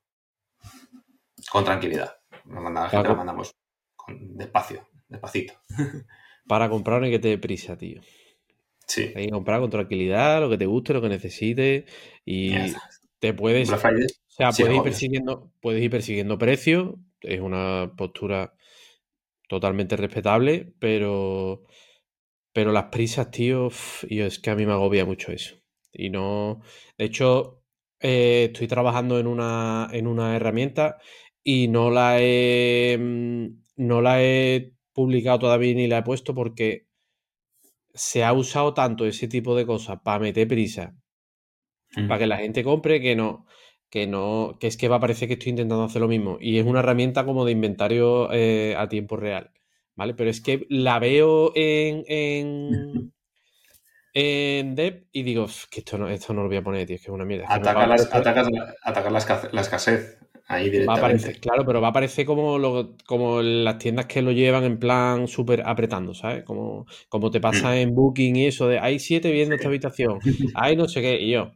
[1.50, 2.16] con tranquilidad.
[2.46, 3.54] la gente la mandamos
[4.08, 5.52] despacio, despacito.
[6.48, 8.00] Para comprar hay que te dé prisa, tío.
[8.86, 9.12] Sí.
[9.14, 11.84] Hay que comprar con tranquilidad, lo que te guste, lo que necesites
[12.24, 12.54] y
[13.18, 13.70] te puedes...
[13.70, 18.54] O sea, puedes, ir persiguiendo, puedes ir persiguiendo precios, es una postura
[19.48, 21.64] totalmente respetable, pero
[22.58, 23.68] pero las prisas, tío,
[24.08, 25.54] y es que a mí me agobia mucho eso.
[25.92, 26.60] Y no.
[26.98, 27.62] De hecho,
[28.00, 30.98] eh, estoy trabajando en una, en una herramienta
[31.44, 32.98] y no la he.
[32.98, 36.88] Mm, no la he publicado todavía ni la he puesto porque
[37.94, 40.96] se ha usado tanto ese tipo de cosas para meter prisa,
[41.94, 42.18] para mm.
[42.18, 43.46] que la gente compre, que no,
[43.88, 46.38] que no, que es que va a parecer que estoy intentando hacer lo mismo.
[46.40, 49.52] Y es una herramienta como de inventario eh, a tiempo real.
[49.98, 50.14] ¿Vale?
[50.14, 53.12] Pero es que la veo en, en,
[54.14, 57.02] en Dev y digo, que esto no, esto no lo voy a poner, tío, es
[57.02, 57.46] que es una mierda.
[57.48, 57.88] Atacar,
[59.10, 60.16] la, escasez.
[60.46, 61.34] Ahí directamente.
[61.40, 65.26] claro, pero va a aparecer como, lo, como las tiendas que lo llevan en plan
[65.26, 66.44] súper apretando, ¿sabes?
[66.44, 67.74] Como, como te pasa mm.
[67.74, 70.20] en Booking y eso de hay siete viendo esta habitación,
[70.54, 71.50] hay no sé qué, y yo,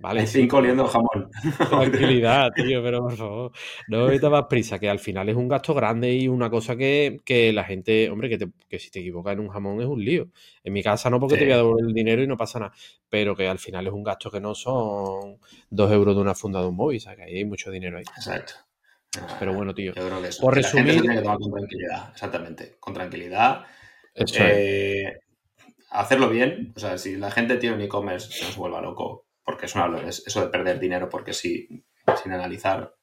[0.00, 1.30] Vale, cinco oliendo jamón.
[1.70, 3.52] Tranquilidad, tío, pero por favor,
[3.88, 7.20] no me más prisa, que al final es un gasto grande y una cosa que,
[7.52, 10.28] la gente, hombre, que, que, si te equivocas en un jamón es un lío.
[10.62, 12.72] En mi casa no porque te voy a devolver el dinero y no pasa nada,
[13.08, 15.38] pero que al final es un gasto que no son
[15.70, 18.04] dos euros de una funda de un móvil, o sea, que hay mucho dinero ahí.
[18.16, 18.54] Exacto.
[19.38, 19.94] Pero bueno, tío.
[19.94, 20.42] Yo creo que eso.
[20.42, 21.00] Por resumir.
[21.02, 22.76] que tomar con tranquilidad, exactamente.
[22.78, 23.64] Con tranquilidad.
[24.14, 25.18] Eh,
[25.90, 26.72] hacerlo bien.
[26.76, 30.06] O sea, si la gente tiene un e-commerce, no se vuelva loco porque es, una,
[30.06, 31.66] eso de perder dinero porque sí,
[32.22, 32.94] sin analizar,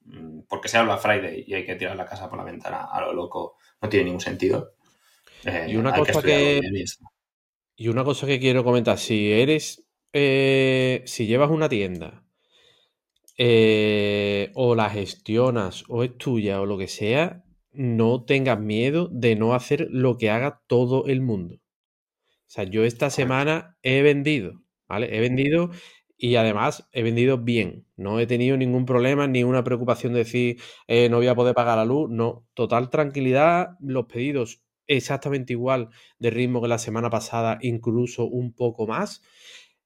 [0.00, 3.00] mm, porque se habla Friday y hay que tirar la casa por la ventana a
[3.02, 4.72] lo loco, no tiene ningún sentido.
[5.44, 6.60] Eh, y una cosa que,
[7.76, 12.24] y una cosa que quiero comentar, si eres, eh, si llevas una tienda
[13.38, 19.36] eh, o la gestionas o es tuya o lo que sea, no tengas miedo de
[19.36, 21.54] no hacer lo que haga todo el mundo.
[21.54, 25.16] O sea, yo esta semana he vendido ¿vale?
[25.16, 25.70] He vendido
[26.18, 27.86] y además he vendido bien.
[27.96, 31.54] No he tenido ningún problema ni una preocupación de decir eh, no voy a poder
[31.54, 32.10] pagar la luz.
[32.10, 33.70] No, total tranquilidad.
[33.80, 39.22] Los pedidos exactamente igual de ritmo que la semana pasada, incluso un poco más.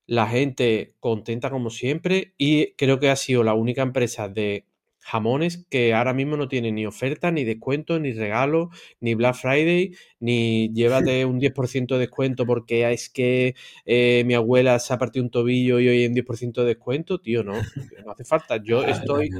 [0.06, 4.66] La gente contenta como siempre y creo que ha sido la única empresa de
[5.00, 9.94] jamones que ahora mismo no tienen ni oferta, ni descuento, ni regalo, ni Black Friday,
[10.20, 13.54] ni llévate un 10% de descuento porque es que
[13.86, 17.20] eh, mi abuela se ha partido un tobillo y hoy un 10% de descuento.
[17.20, 18.56] Tío, no, no hace falta.
[18.62, 19.30] Yo estoy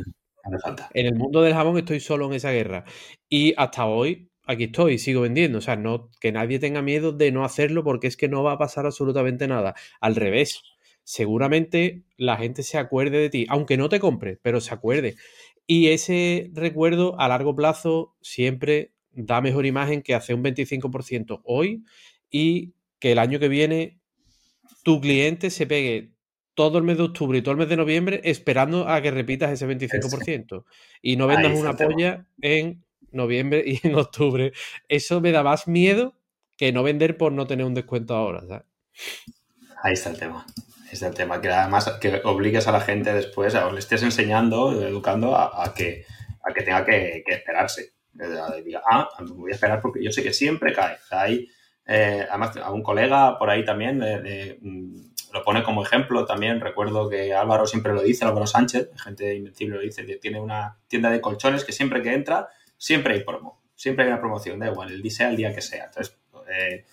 [0.94, 2.84] en el mundo del jamón, estoy solo en esa guerra.
[3.28, 5.58] Y hasta hoy aquí estoy, sigo vendiendo.
[5.58, 8.52] O sea, no, que nadie tenga miedo de no hacerlo porque es que no va
[8.52, 9.74] a pasar absolutamente nada.
[10.00, 10.62] Al revés,
[11.04, 15.16] seguramente la gente se acuerde de ti, aunque no te compre, pero se acuerde.
[15.72, 21.85] Y ese recuerdo a largo plazo siempre da mejor imagen que hacer un 25% hoy
[22.28, 24.00] y que el año que viene
[24.83, 26.11] tu cliente se pegue
[26.54, 29.52] todo el mes de octubre y todo el mes de noviembre esperando a que repitas
[29.52, 30.64] ese 25%
[31.02, 34.52] y no vendas una polla en noviembre y en octubre.
[34.88, 36.16] Eso me da más miedo
[36.56, 38.66] que no vender por no tener un descuento ahora.
[39.85, 40.44] Ahí está el tema
[40.94, 44.72] es el tema, que además que obligues a la gente después, o le estés enseñando,
[44.83, 46.05] educando a, que,
[46.42, 47.94] a que tenga que, esperarse.
[48.12, 50.96] diga, ah, voy a esperar porque yo sé que siempre cae.
[51.11, 51.48] Hay
[51.92, 56.61] eh, además a un colega por ahí también mm, lo pone como ejemplo también.
[56.61, 60.79] Recuerdo que Álvaro siempre lo dice, Álvaro Sánchez, gente invencible lo dice, que tiene una
[60.87, 64.68] tienda de colchones que siempre que entra, siempre hay promo, siempre hay una promoción, da
[64.68, 65.87] igual, el día sea el día que sea.
[65.87, 66.16] Entonces,
[66.48, 66.85] eh,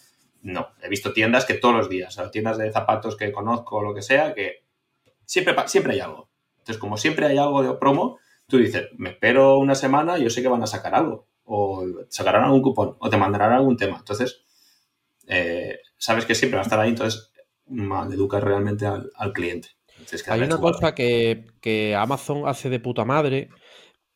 [0.47, 3.83] no, he visto tiendas que todos los días, o tiendas de zapatos que conozco o
[3.83, 4.63] lo que sea, que
[5.25, 6.29] siempre, siempre hay algo.
[6.59, 10.29] Entonces, como siempre hay algo de promo, tú dices, me espero una semana y yo
[10.29, 13.97] sé que van a sacar algo, o sacarán algún cupón, o te mandarán algún tema.
[13.97, 14.45] Entonces,
[15.27, 17.31] eh, sabes que siempre va a estar ahí, entonces
[17.67, 19.69] mal educar realmente al, cliente.
[20.27, 23.49] Hay una cosa que, Amazon hace de puta madre,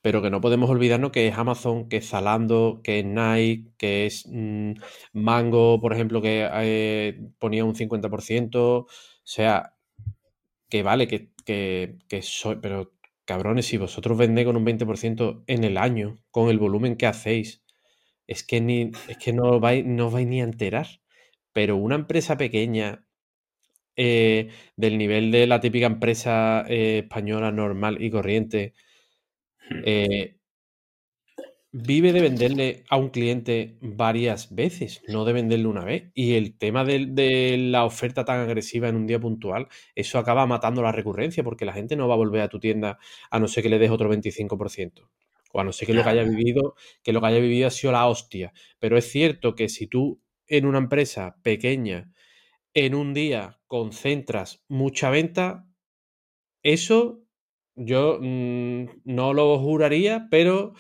[0.02, 4.06] pero que no podemos olvidarnos que es Amazon, que es Zalando, que es Nike, que
[4.08, 4.74] es mm,
[5.14, 8.56] Mango, por ejemplo, que eh, ponía un 50%.
[8.56, 8.88] O
[9.24, 9.76] sea,
[10.70, 12.94] que vale, que, que, soy, pero
[13.26, 17.64] cabrones, si vosotros vendéis con un 20% en el año, con el volumen que hacéis,
[18.28, 20.88] es que, ni, es que no, vais, no vais ni a enterar.
[21.54, 23.06] Pero una empresa pequeña,
[23.96, 28.74] eh, del nivel de la típica empresa eh, española normal y corriente.
[29.86, 30.38] Eh,
[31.72, 36.12] vive de venderle a un cliente varias veces, no de venderle una vez.
[36.14, 40.82] Y el tema de, la oferta tan agresiva en un día puntual, eso acaba matando
[40.82, 43.64] la recurrencia, porque la gente no va a volver a tu tienda a no ser
[43.64, 45.10] que le des otro 25%.
[45.54, 47.72] O a no ser que lo que haya vivido, que lo que haya vivido ha
[47.72, 48.54] sido la hostia.
[48.80, 52.12] Pero es cierto que si tú en una empresa pequeña,
[52.74, 55.68] en un día concentras mucha venta,
[56.64, 57.21] eso
[57.76, 60.74] yo mm, no lo juraría, pero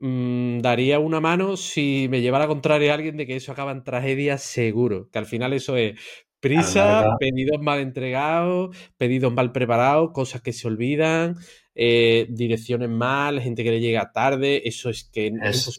[0.00, 3.72] mm, daría una mano si me lleva la contraria a alguien de que eso acaba
[3.72, 5.98] en tragedia seguro, que al final eso es
[6.40, 11.36] prisa, pedidos mal entregados, pedidos mal preparados, cosas que se olvidan,
[11.74, 15.78] eh, direcciones mal, gente que le llega tarde, eso es que es,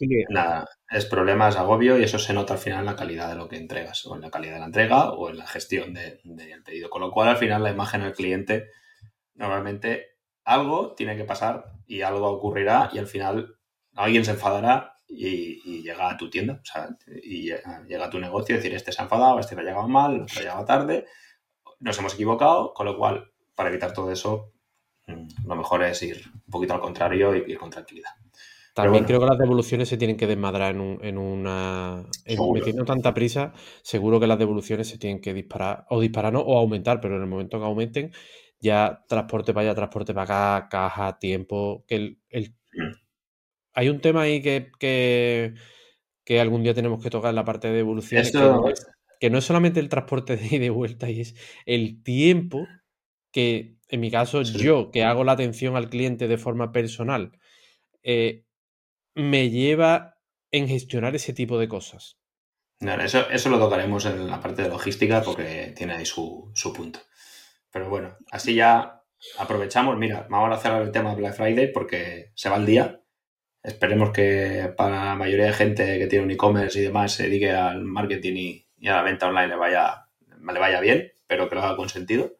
[0.90, 3.48] es problema, es agobio y eso se nota al final en la calidad de lo
[3.48, 6.20] que entregas, o en la calidad de la entrega o en la gestión del
[6.64, 6.90] pedido.
[6.90, 8.66] Con lo cual, al final, la imagen del cliente,
[9.36, 10.15] normalmente
[10.46, 13.58] algo tiene que pasar y algo ocurrirá y al final
[13.94, 16.88] alguien se enfadará y, llega a tu tienda, o sea,
[17.22, 17.52] y
[17.86, 20.24] llega a tu negocio y decir, este se ha enfadado, este le ha llegado mal,
[20.26, 21.04] este ha llegado tarde,
[21.80, 24.52] nos hemos equivocado, con lo cual, para evitar todo eso,
[25.06, 28.10] lo mejor es ir un poquito al contrario y ir con tranquilidad.
[28.74, 32.04] También creo que las devoluciones se tienen que desmadrar en, una.
[32.52, 36.58] metiendo tanta prisa, seguro que las devoluciones se tienen que disparar, o disparar no, o
[36.58, 38.12] aumentar, pero en el momento que aumenten,
[38.60, 41.84] ya transporte para allá, transporte para acá, caja, tiempo.
[41.86, 42.92] que el, mm.
[43.74, 44.70] Hay un tema ahí que,
[46.24, 48.32] que, algún día tenemos que tocar en la parte de devoluciones,
[49.20, 51.34] que, no es, solamente el transporte de ida y de vuelta, y es
[51.66, 52.66] el tiempo
[53.32, 57.38] que en mi caso, yo que hago la atención al cliente de forma personal,
[58.02, 58.44] eh,
[59.14, 60.18] me lleva
[60.50, 62.18] en gestionar ese tipo de cosas.
[62.80, 67.00] eso, eso, lo tocaremos en la parte de logística porque tiene ahí su, punto.
[67.76, 69.02] Pero bueno, así ya
[69.36, 69.98] aprovechamos.
[69.98, 73.02] Mira, vamos a hacer el tema Black Friday porque se va el día.
[73.62, 77.52] Esperemos que para la mayoría de gente que tiene un e-commerce y demás se dedique
[77.52, 80.06] al marketing y, a la venta online le vaya,
[80.40, 82.38] le vaya bien, pero que lo haga con sentido.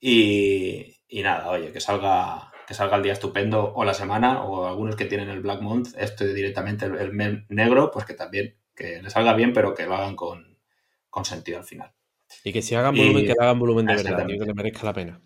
[0.00, 4.96] Y, nada, oye, que salga, que salga el día estupendo o la semana, o algunos
[4.96, 9.12] que tienen el Black Month, este directamente el, mes negro, pues que también, que les
[9.12, 10.58] salga bien, pero que lo hagan con,
[11.22, 11.92] sentido al final.
[12.44, 15.20] Y que si hagan volumen, que hagan volumen de verdad, que le merezca la pena.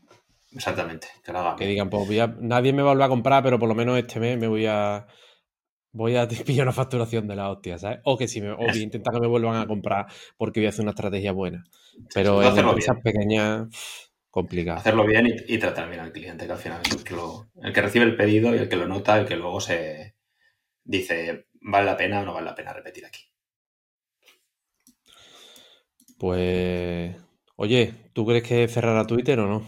[0.52, 1.56] Exactamente, que lo hagan.
[1.56, 2.08] Que digan, pues
[2.40, 5.06] nadie me va a a comprar, pero por lo menos este mes me voy a
[5.92, 8.00] voy a pillar una facturación de la hostia, ¿sabes?
[8.04, 10.66] O que si me, o voy a intentar que me vuelvan a comprar porque voy
[10.66, 11.64] a hacer una estrategia buena.
[12.14, 13.68] Pero en empresas pequeñas
[14.36, 14.78] complicado.
[14.78, 17.14] Hacerlo bien y, tratar bien al cliente, que al final es el que,
[17.62, 20.14] el que recibe el pedido y el que lo nota, el que luego se
[20.84, 23.20] dice, ¿vale la pena o no vale la pena repetir aquí?
[26.18, 27.14] Pues,
[27.56, 29.66] oye, ¿tú crees que cerrará Twitter o no?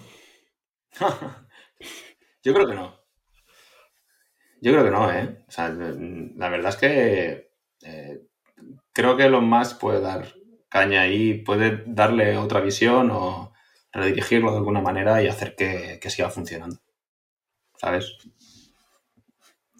[2.43, 2.99] Yo creo que no.
[4.61, 5.45] Yo creo que no, ¿eh?
[5.47, 8.23] O sea, la verdad es que eh,
[8.93, 10.35] creo que lo más puede dar
[10.69, 13.53] caña ahí, puede darle otra visión o
[13.93, 16.79] redirigirlo de alguna manera y hacer que, siga funcionando.
[17.77, 18.17] ¿Sabes?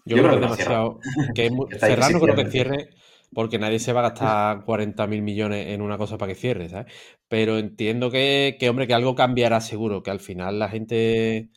[0.05, 2.89] Yo, creo, que, que cerrar no creo que cierre
[3.33, 6.69] porque nadie se va a gastar 40 mil millones en una cosa para que cierre,
[6.69, 6.91] ¿sabes?
[7.27, 11.49] Pero entiendo que, hombre, que algo cambiará seguro, que al final la gente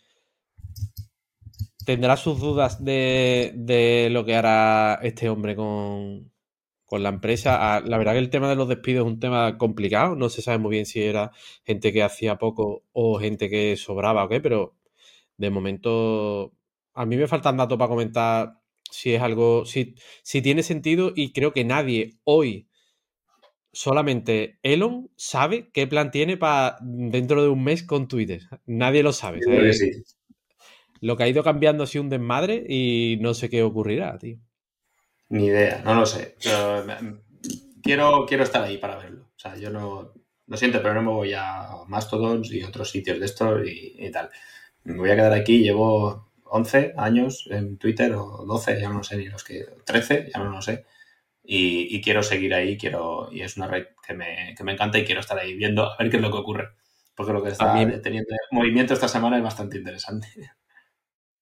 [1.85, 6.33] tendrá sus dudas de, de lo que hará este hombre con,
[6.93, 7.77] con la empresa.
[7.77, 10.15] Ah, la verdad que el tema de los despidos es un tema complicado.
[10.15, 11.33] No se sabe muy bien si era
[11.65, 14.77] gente que hacía poco o gente que sobraba o qué, pero
[15.39, 16.53] de momento
[16.95, 18.62] a mí me faltan datos para comentar
[18.93, 22.69] si es algo, si, si tiene sentido y creo que nadie hoy
[23.73, 28.43] solamente Elon sabe qué plan tiene para dentro de un mes con Twitter.
[28.67, 29.41] Nadie lo sabe.
[31.01, 34.39] Lo que ha ido cambiando ha sido un desmadre y no sé qué ocurrirá, tío.
[35.31, 36.37] Ni idea, no lo sé.
[37.83, 39.31] quiero, quiero estar ahí para verlo.
[39.35, 40.13] O sea, yo no.
[40.47, 44.29] Lo siento, pero no me voy a Mastodons y otros sitios de estos y, tal.
[44.85, 45.61] Me voy a quedar aquí.
[45.61, 49.65] Llevo 11 años en Twitter o 12, ya no sé ni los que.
[49.85, 50.85] 13, ya no lo sé
[51.45, 55.05] y, quiero seguir ahí, quiero, y es una red que me, que me, encanta y
[55.05, 56.69] quiero estar ahí viendo a ver qué es lo que ocurre.
[57.15, 60.29] Porque lo que está teniendo movimiento esta semana es bastante interesante.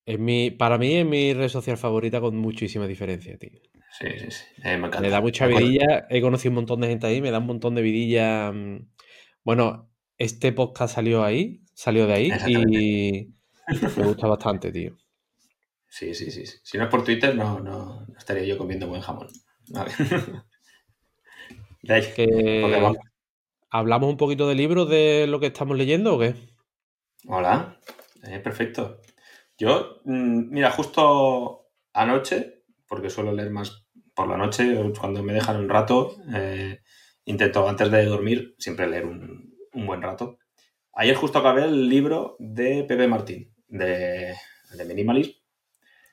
[0.05, 3.61] Es mi, para mí es mi red social favorita con muchísima diferencia, tío.
[3.99, 4.45] Sí, sí, sí.
[4.65, 5.01] Eh, me encanta.
[5.01, 6.07] Me da mucha vidilla.
[6.09, 8.51] He conocido un montón de gente ahí, me da un montón de vidilla.
[8.51, 8.89] Mm,
[9.45, 13.35] bueno, este podcast salió ahí, salió de ahí y
[13.97, 14.97] me gusta bastante, tío.
[15.89, 16.45] Sí, sí, sí.
[16.63, 19.29] Si no es por Twitter, no, no estaría yo comiendo buen jamón.
[23.71, 26.35] ¿Hablamos un poquito de libros de lo que estamos leyendo o qué?
[27.27, 27.79] Hola,
[28.25, 29.01] eh, perfecto.
[29.57, 35.57] Yo, mm, mira, justo anoche, porque suelo leer más por la noche, cuando me dejan
[35.57, 36.81] un rato, eh,
[37.25, 40.39] intento antes de dormir siempre leer un, buen rato.
[40.93, 44.35] Ayer justo acabé el libro de Pepe Martín, de,
[44.77, 45.33] de Minimalism,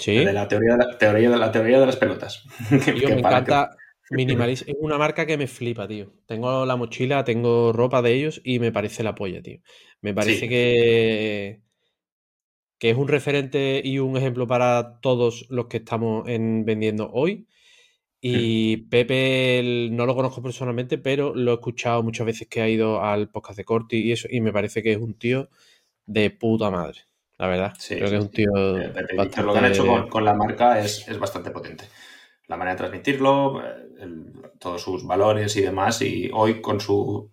[0.06, 2.44] de la teoría de, la, teoría de la teoría de las pelotas.
[2.72, 3.72] me encanta.
[4.10, 6.14] Minimalist es una marca que me flipa, tío.
[6.26, 9.60] Tengo la mochila, tengo ropa de ellos y me parece la polla, tío.
[10.02, 11.62] Me parece que,
[12.80, 17.48] que es un referente y un ejemplo para todos los que estamos en, vendiendo hoy.
[18.22, 23.04] Y Pepe no lo conozco personalmente, pero lo he escuchado muchas veces que ha ido
[23.04, 25.50] al podcast de Corti y eso, y me parece que es un tío
[26.06, 27.07] de puta madre
[27.38, 27.74] la verdad.
[27.88, 28.50] Creo que es un tío.
[28.78, 31.86] Eh, lo que han hecho con, la marca es, bastante potente.
[32.48, 34.08] La manera de transmitirlo, eh,
[34.60, 36.02] todos sus valores y demás.
[36.02, 37.32] Y hoy con su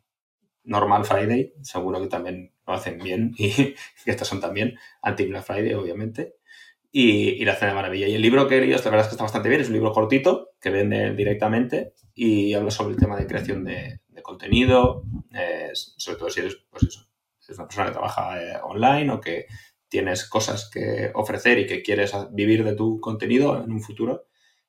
[0.65, 3.35] normal Friday, seguro que también lo hacen bien.
[3.39, 6.37] Y que estos son también anti-Black Friday, obviamente.
[6.91, 8.07] Y, y, la hacen de maravilla.
[8.07, 9.61] Y el libro que he leído, la verdad es que está bastante bien.
[9.61, 14.01] Es un libro cortito que vende directamente y habla sobre el tema de creación de,
[14.23, 15.05] contenido,
[15.75, 17.07] sobre todo si eres, pues eso,
[17.41, 19.47] es una persona que trabaja eh, online o que
[19.95, 24.27] tienes cosas que ofrecer y que quieres vivir de tu contenido en un futuro.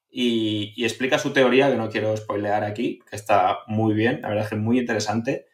[0.08, 4.44] Y, explica su teoría, que no quiero spoilear aquí, que está muy bien, la verdad
[4.44, 5.48] es que es muy interesante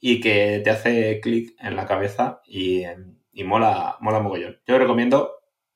[0.00, 2.82] y que te hace clic en la cabeza y,
[3.44, 4.60] mola, mola mogollón.
[4.66, 5.30] Yo recomiendo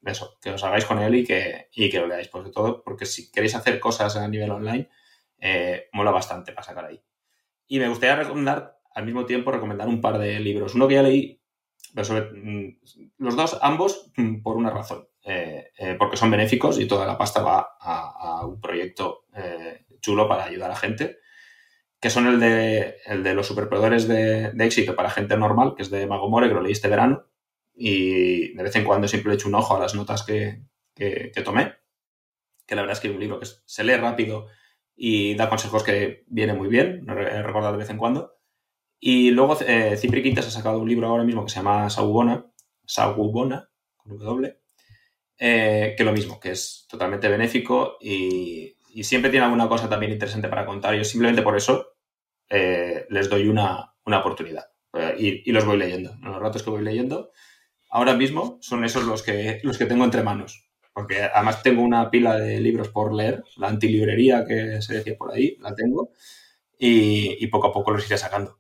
[0.05, 3.07] eso, que os hagáis con él y que, y que lo leáis, sobre todo porque
[3.07, 4.90] si queréis hacer cosas a nivel online,
[5.38, 7.01] eh, mola bastante para sacar ahí.
[7.68, 10.74] Y me gustaría recomendar, al mismo tiempo, recomendar un par de libros.
[10.74, 11.38] Uno que ya leí
[11.94, 12.68] Mm,
[13.18, 15.09] los dos, ambos, mm, por una razón.
[15.24, 20.27] Eh, eh, porque son benéficos y toda la pasta va a, un proyecto eh, chulo
[20.27, 21.18] para ayudar a gente,
[22.01, 25.90] que son el de, el de los superpoderes de, éxito para gente normal, que es
[25.90, 27.27] de Mago More, que lo leí este verano,
[27.74, 30.62] y de vez en cuando siempre le echo un ojo a las notas que,
[30.94, 31.74] que, tomé,
[32.66, 34.46] que la verdad es que es un libro que se lee rápido
[34.96, 38.38] y da consejos que viene muy bien, recordar de vez en cuando.
[39.00, 42.44] Y luego eh, Cipri Quintas ha sacado un libro ahora mismo que se llama Saubona,
[42.84, 44.58] Saubona, con W,
[45.38, 50.48] eh, que lo mismo, que es totalmente benéfico y, siempre tiene alguna cosa también interesante
[50.48, 50.96] para contar.
[50.96, 51.94] Yo simplemente por eso
[52.48, 54.64] eh, les doy una, oportunidad
[55.16, 56.14] y, los voy leyendo.
[56.14, 57.30] En los ratos que voy leyendo,
[57.90, 60.68] ahora mismo son esos los que, los que tengo entre manos.
[60.92, 65.32] Porque además tengo una pila de libros por leer, la antilibrería que se decía por
[65.32, 66.11] ahí, la tengo,
[66.78, 68.57] y poco a poco los iré sacando.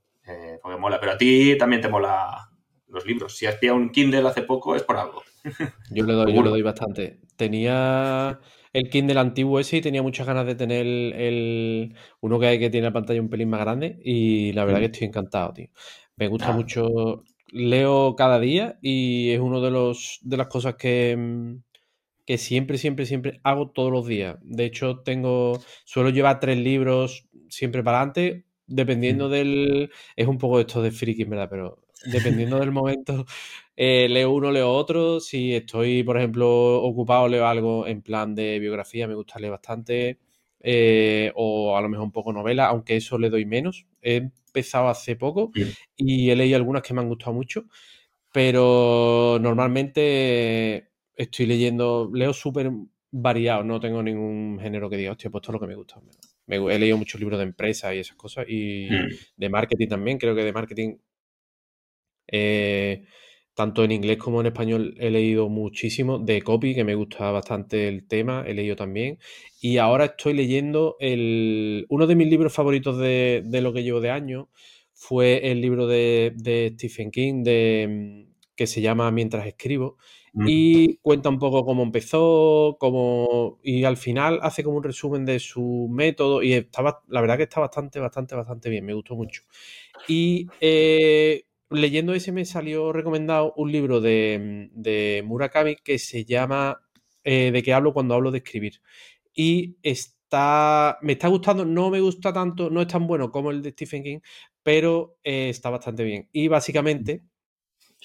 [0.58, 0.98] Eh, porque mola.
[1.00, 2.50] Pero a ti también te mola
[2.88, 3.36] los libros.
[3.36, 5.22] Si has pillado un Kindle hace poco es por algo.
[5.90, 7.20] Yo le doy, yo le doy bastante.
[7.36, 8.40] Tenía
[8.72, 12.70] el Kindle antiguo ese y tenía muchas ganas de tener el, uno que hay que
[12.70, 14.82] tiene la pantalla un pelín más grande y la verdad mm.
[14.82, 15.68] que estoy encantado, tío.
[16.16, 21.16] Me gusta mucho, leo cada día y es uno de los de las cosas que,
[22.26, 24.36] que siempre, siempre, siempre hago todos los días.
[24.42, 29.90] De hecho, tengo, suelo llevar tres libros siempre para adelante, dependiendo del.
[30.16, 31.48] Es un poco esto de friki, ¿verdad?
[31.50, 33.26] Pero dependiendo del momento,
[33.76, 35.20] eh, leo uno, leo otro.
[35.20, 40.18] Si estoy, por ejemplo, ocupado, leo algo en plan de biografía, me gusta leer bastante.
[40.60, 43.86] Eh, o a lo mejor un poco novela, aunque eso le doy menos.
[44.02, 45.50] He empezado hace poco
[45.96, 47.66] y he leído algunas que me han gustado mucho,
[48.32, 52.70] pero normalmente estoy leyendo, leo súper
[53.10, 56.00] variado, no tengo ningún género que diga, hostia, pues todo lo que me gusta
[56.48, 59.08] he leído muchos libros de empresa y esas cosas y mm.
[59.36, 60.18] de marketing también.
[60.18, 60.96] Creo que de marketing
[62.30, 63.04] eh,
[63.58, 67.88] tanto en inglés como en español he leído muchísimo de copy, que me gusta bastante
[67.88, 69.18] el tema, he leído también.
[69.60, 74.10] Y ahora estoy leyendo el, uno de mis libros favoritos de, lo que llevo de
[74.10, 74.48] año,
[74.94, 78.27] fue el libro de, Stephen King de,
[78.58, 79.96] que se llama Mientras escribo.
[80.34, 80.46] Mm.
[80.48, 85.38] Y cuenta un poco cómo empezó, cómo, y al final hace como un resumen de
[85.38, 86.42] su método.
[86.42, 89.44] Y estaba, la verdad que está bastante, bastante, bastante bien, me gustó mucho.
[90.08, 96.82] Y eh, leyendo ese me salió recomendado un libro de, Murakami que se llama
[97.22, 98.82] eh, ¿De qué hablo cuando hablo de escribir?
[99.32, 103.62] Y está, me está gustando, no me gusta tanto, no es tan bueno como el
[103.62, 104.18] de Stephen King,
[104.64, 106.28] pero eh, está bastante bien.
[106.32, 107.22] Y básicamente...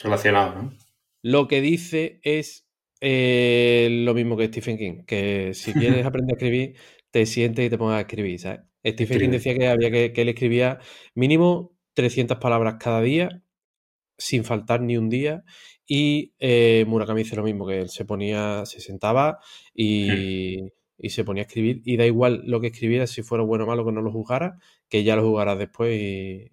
[0.02, 0.74] Relacionado, ¿no?
[1.22, 2.68] Lo que dice es
[3.00, 6.76] eh, lo mismo que Stephen King, que si quieres aprender a escribir,
[7.12, 8.62] te sientes y te pongas a escribir, ¿sabes?
[8.86, 10.80] Stephen King decía que había que, que él escribía
[11.16, 13.44] mínimo 300 palabras cada día
[14.18, 15.44] sin faltar ni un día.
[15.86, 19.40] Y eh, Murakami dice lo mismo, que él se ponía, se sentaba
[19.74, 21.82] y, se ponía a escribir.
[21.84, 24.58] Y da igual lo que escribiera, si fuera bueno o malo, que no lo jugara,
[24.90, 26.52] que ya lo jugara después y,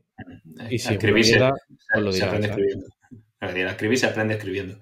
[0.70, 2.86] y si escribir se, pues lo se aprende escribiendo.
[3.40, 4.80] Escribir se aprende escribiendo.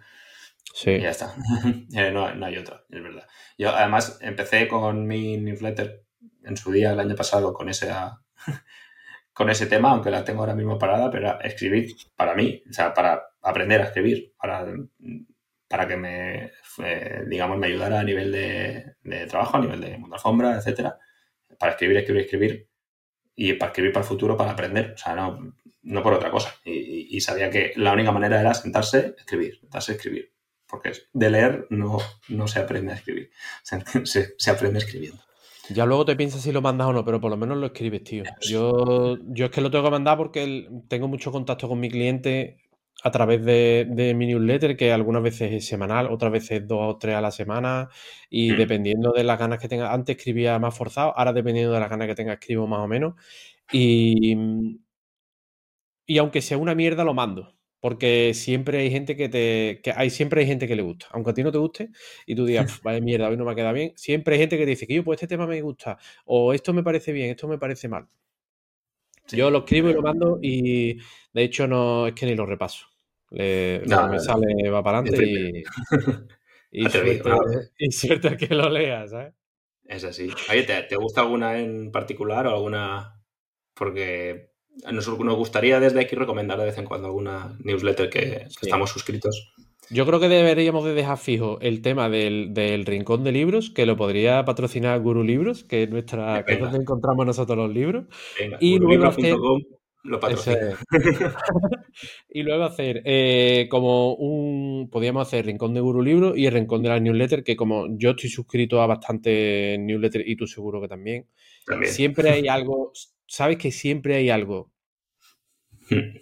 [0.75, 0.91] Sí.
[0.91, 1.35] Y ya está.
[1.95, 3.27] Eh, no, no, hay otra, es verdad.
[3.57, 6.05] Yo además empecé con mi newsletter
[6.45, 8.23] en su día el año pasado con esa
[9.39, 12.93] con ese tema, aunque la tengo ahora mismo parada, pero escribir para mí, o sea,
[12.93, 14.67] para aprender a escribir, para,
[15.69, 16.53] para que me,
[16.85, 20.99] eh, digamos, me ayudara a nivel de, trabajo, a nivel de mundo alfombra, etcétera,
[21.57, 22.69] para escribir, escribir, escribir,
[23.41, 26.57] y para escribir para el futuro, para aprender, o sea, no, no por otra cosa.
[26.65, 30.33] Y, sabía que la única manera era sentarse, escribir, sentarse, escribir,
[30.67, 33.31] porque de leer no, no se aprende a escribir,
[33.63, 35.23] se, se aprende escribiendo.
[35.71, 38.03] Ya luego te piensas si lo mandas o no, pero por lo menos lo escribes,
[38.03, 38.25] tío.
[38.41, 42.68] Yo, yo es que lo tengo que mandar porque tengo mucho contacto con mi cliente
[43.05, 47.15] a través de, mi newsletter, que algunas veces es semanal, otras veces dos o tres
[47.15, 47.89] a la semana,
[48.29, 48.57] y mm.
[48.57, 52.09] dependiendo de las ganas que tenga, antes escribía más forzado, ahora dependiendo de las ganas
[52.09, 53.15] que tenga escribo más o menos,
[53.73, 54.37] y,
[56.07, 59.81] y aunque sea una mierda lo mando, porque siempre hay gente que te.
[59.83, 61.07] Que hay, siempre hay gente que le gusta.
[61.13, 61.91] Aunque a ti no te guste
[62.27, 63.93] y tú digas, vaya mierda, hoy no me queda bien.
[63.97, 65.99] Siempre hay gente que te dice que yo, pues este tema me gusta.
[66.25, 68.09] O esto me parece bien, esto me parece mal.
[69.33, 70.95] Yo lo escribo y lo mando y
[71.33, 72.87] de hecho no es que ni lo repaso.
[73.31, 75.63] Le, me sale va para adelante y,
[76.87, 77.23] y, suerte,
[77.79, 79.35] y, suerte, que lo leas, ¿sabes?
[79.85, 80.31] Es así.
[80.51, 83.23] Oye, ¿te gusta alguna en particular o alguna?
[83.75, 84.53] Porque
[84.93, 89.53] nos, gustaría desde aquí recomendar de vez en cuando alguna newsletter que, estamos suscritos.
[89.91, 93.97] Yo creo que deberíamos de dejar fijo el tema del, rincón de libros, que lo
[93.97, 98.07] podría patrocinar Guru Libros, que es nuestra, que es donde encontramos nosotros los libros.
[98.61, 99.37] y, luego hacer,
[100.05, 100.21] lo
[102.31, 104.89] y luego hacer eh, como un.
[104.91, 108.11] Podríamos hacer rincón de Guru Libros y el rincón de la newsletter, que como yo
[108.11, 111.27] estoy suscrito a bastante newsletter y tú seguro que también.
[111.85, 112.93] Siempre hay algo
[113.29, 114.73] sabes que siempre hay algo.
[115.91, 116.19] Hmm.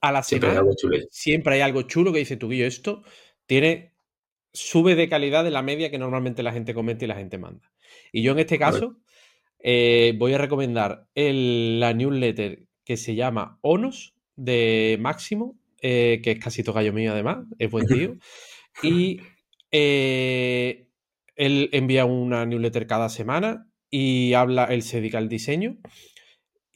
[0.00, 0.62] A la semana,
[1.10, 3.02] siempre hay, algo chulo que dice tú, yo esto
[3.46, 3.92] tiene,
[4.52, 7.70] sube de calidad de la media que normalmente la gente comenta y la gente manda.
[8.12, 8.96] Y yo en este caso
[9.58, 16.38] eh, voy a recomendar la newsletter que se llama Onos de Máximo, eh, que es
[16.38, 18.16] casi tocayo mío además, es buen tío.
[18.82, 19.20] y
[19.70, 20.88] eh,
[21.36, 25.78] él envía una newsletter cada semana y habla, él se dedica al diseño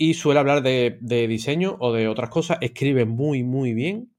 [0.03, 0.99] y suele hablar de,
[1.29, 4.13] diseño o de otras cosas, escribe muy, muy bien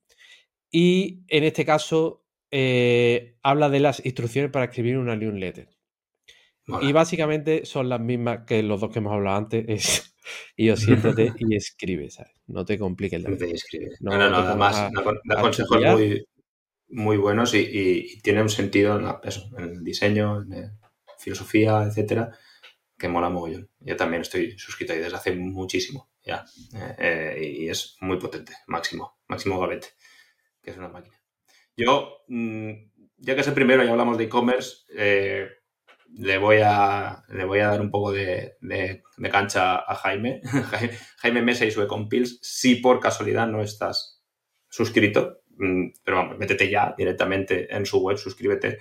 [0.71, 5.67] y en este caso eh, habla de las instrucciones para escribir una newsletter.
[6.81, 10.15] Y básicamente son las mismas que los dos que hemos hablado antes, es
[10.55, 12.31] y os siéntate y escribe, ¿sabes?
[12.47, 13.45] No te compliques la vida.
[13.99, 14.89] No, no, no, además
[15.25, 16.25] da, consejos muy,
[16.87, 19.05] muy buenos y, tiene un sentido en,
[19.57, 20.71] en el diseño, en
[21.19, 22.31] filosofía, etcétera,
[23.03, 23.69] que mola mogollón.
[23.81, 26.45] Yo también estoy suscrito ahí desde hace muchísimo ya.
[26.73, 29.89] Eh, eh, y es muy potente, máximo, máximo gavete,
[30.61, 31.17] que es una máquina.
[31.75, 32.71] Yo, mm,
[33.17, 35.49] ya que es el primero y hablamos de e-commerce, eh,
[36.15, 38.55] le, voy a, le voy a dar un poco de,
[39.29, 40.39] cancha a Jaime.
[41.17, 44.23] Jaime Mesa y su Ecompills, si por casualidad no estás
[44.69, 48.79] suscrito, mm, pero vamos, métete ya directamente en su web, suscríbete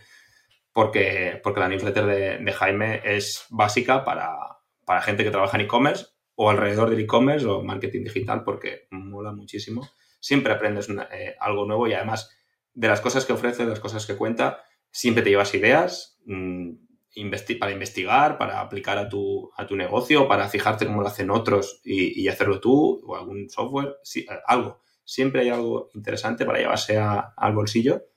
[0.73, 2.07] porque, porque la newsletter
[2.43, 4.31] de, Jaime es básica para,
[5.03, 9.89] gente que trabaja en e-commerce o alrededor del e-commerce o marketing digital porque mola muchísimo.
[10.21, 12.31] Siempre aprendes eh, algo nuevo y además
[12.75, 16.73] de las cosas que ofrece, de las cosas que cuenta, siempre te llevas ideas mm,
[17.59, 21.81] para investigar, para aplicar a tu, a tu negocio, para fijarte cómo lo hacen otros
[21.85, 24.81] y, hacerlo tú o algún software, sí, eh, algo.
[25.05, 28.12] siempre hay algo interesante para llevarse al bolsillo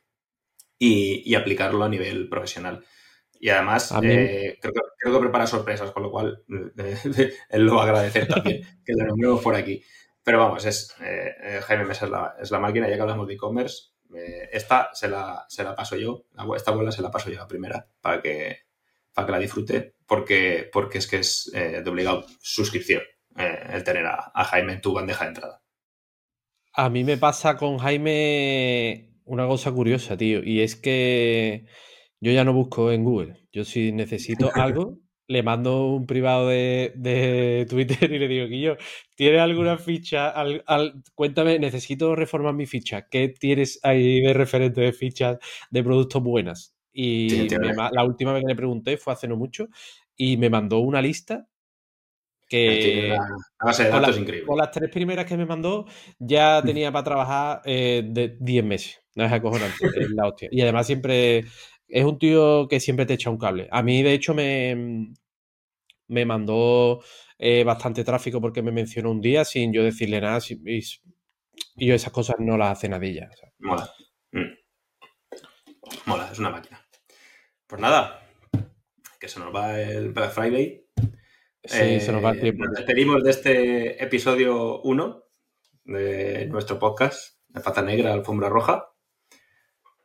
[0.78, 2.84] y, aplicarlo a nivel profesional.
[3.40, 8.28] Y además, eh, creo, que, prepara sorpresas, con lo cual él lo va a agradecer
[8.28, 9.84] también que lo nombremos por aquí.
[10.24, 13.36] Pero vamos, es eh, Jaime Mesa es la, es la, máquina, ya que hablamos de
[13.36, 13.92] e-commerce.
[14.52, 17.88] esta se la, se la paso yo, esta bola se la paso yo a primera
[18.02, 18.60] para que,
[19.14, 23.04] para que la disfrute, porque, porque es que es de obligado suscripción
[23.36, 25.62] el tener a, a Jaime en tu bandeja de entrada.
[26.74, 31.66] A mí me pasa con Jaime una cosa curiosa, tío, y es que
[32.20, 33.48] yo ya no busco en Google.
[33.52, 34.98] Yo si necesito algo,
[35.28, 38.78] le mando un privado de, Twitter y le digo, yo
[39.16, 40.34] ¿tienes alguna ficha?
[41.14, 43.08] cuéntame, necesito reformar mi ficha.
[43.10, 45.38] ¿Qué tienes ahí de referente de fichas
[45.70, 46.76] de productos buenas?
[46.94, 49.68] Y la última vez que le pregunté fue hace no mucho
[50.16, 51.48] y me mandó una lista
[52.48, 53.16] que
[54.46, 55.86] con, las tres primeras que me mandó
[56.20, 59.02] ya tenía para trabajar eh, de 10 meses.
[59.16, 60.50] No es acojonante, es la hostia.
[60.52, 61.46] Y además siempre
[61.88, 63.68] es un tío que siempre te echa un cable.
[63.72, 65.14] A mí, de hecho, me,
[66.08, 67.04] me mandó
[67.38, 70.40] eh, bastante tráfico porque me mencionó un día sin yo decirle nada.
[70.48, 70.82] y,
[71.78, 73.30] yo esas cosas no las hace nadilla.
[73.60, 73.90] Mola.
[74.32, 74.54] Mm.
[76.06, 76.86] Mola, es una máquina.
[77.68, 78.22] Pues nada,
[79.20, 80.85] que se nos va el Black Friday
[81.68, 82.66] Sí, se nos va el tiempo.
[82.66, 85.24] Nos despedimos de este episodio 1
[85.86, 88.90] de nuestro podcast, de Pata Negra, Alfombra Roja,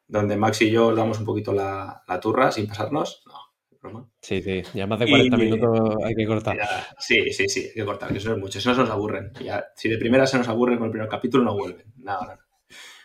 [0.07, 3.23] donde Max y yo damos un poquito la, turra sin pasarnos.
[3.27, 4.09] No, broma.
[4.21, 6.59] Sí, sí, ya más de 40 minutos hay que cortar.
[6.99, 8.61] sí, sí, sí, hay que cortar, que eso es mucho.
[8.61, 9.33] Si no se nos aburren.
[9.45, 11.93] Ya, si de primera se nos aburren con el primer capítulo, no vuelven.
[11.99, 12.47] Nada, nada.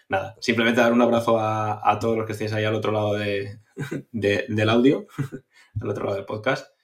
[0.08, 3.60] Nada, simplemente dar un abrazo a, todos los que estéis ahí al otro lado de,
[4.12, 5.08] del audio,
[5.82, 6.75] al otro lado del podcast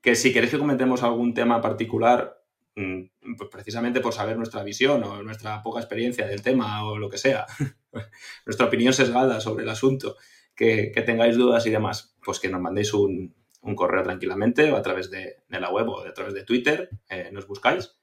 [0.00, 2.40] que si queréis que comentemos algún tema particular,
[2.76, 3.02] mm,
[3.36, 7.18] pues precisamente por saber nuestra visión o nuestra poca experiencia del tema o lo que
[7.18, 7.46] sea,
[8.46, 10.16] nuestra opinión sesgada sobre el asunto,
[10.54, 13.34] que, tengáis dudas y demás, pues que nos mandéis un,
[13.76, 17.46] correo tranquilamente o a través de, la web o a través de Twitter, eh, nos
[17.46, 17.98] buscáis.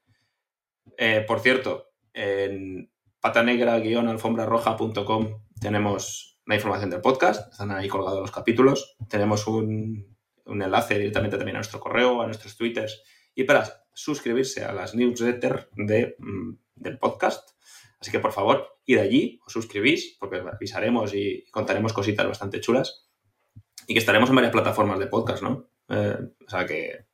[0.96, 2.88] Eh, por cierto, en
[3.20, 10.15] patanegra-alfombrarroja.com tenemos la información del podcast, están ahí colgados los capítulos, tenemos un,
[10.46, 13.02] un enlace directamente también a nuestro correo, a nuestros twitters
[13.34, 17.50] y para suscribirse a las newsletters de, mm, del podcast.
[18.00, 23.08] Así que por favor, id allí, os suscribís, porque avisaremos y contaremos cositas bastante chulas.
[23.86, 25.70] Y que estaremos en varias plataformas de podcast, ¿no?
[25.88, 27.06] Eh, o sea que,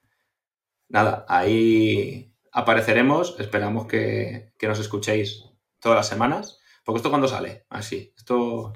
[0.89, 3.39] nada, ahí apareceremos.
[3.39, 5.45] Esperamos que, que nos escuchéis
[5.81, 6.61] todas las semanas.
[6.85, 8.73] Porque esto cuando sale, así, esto...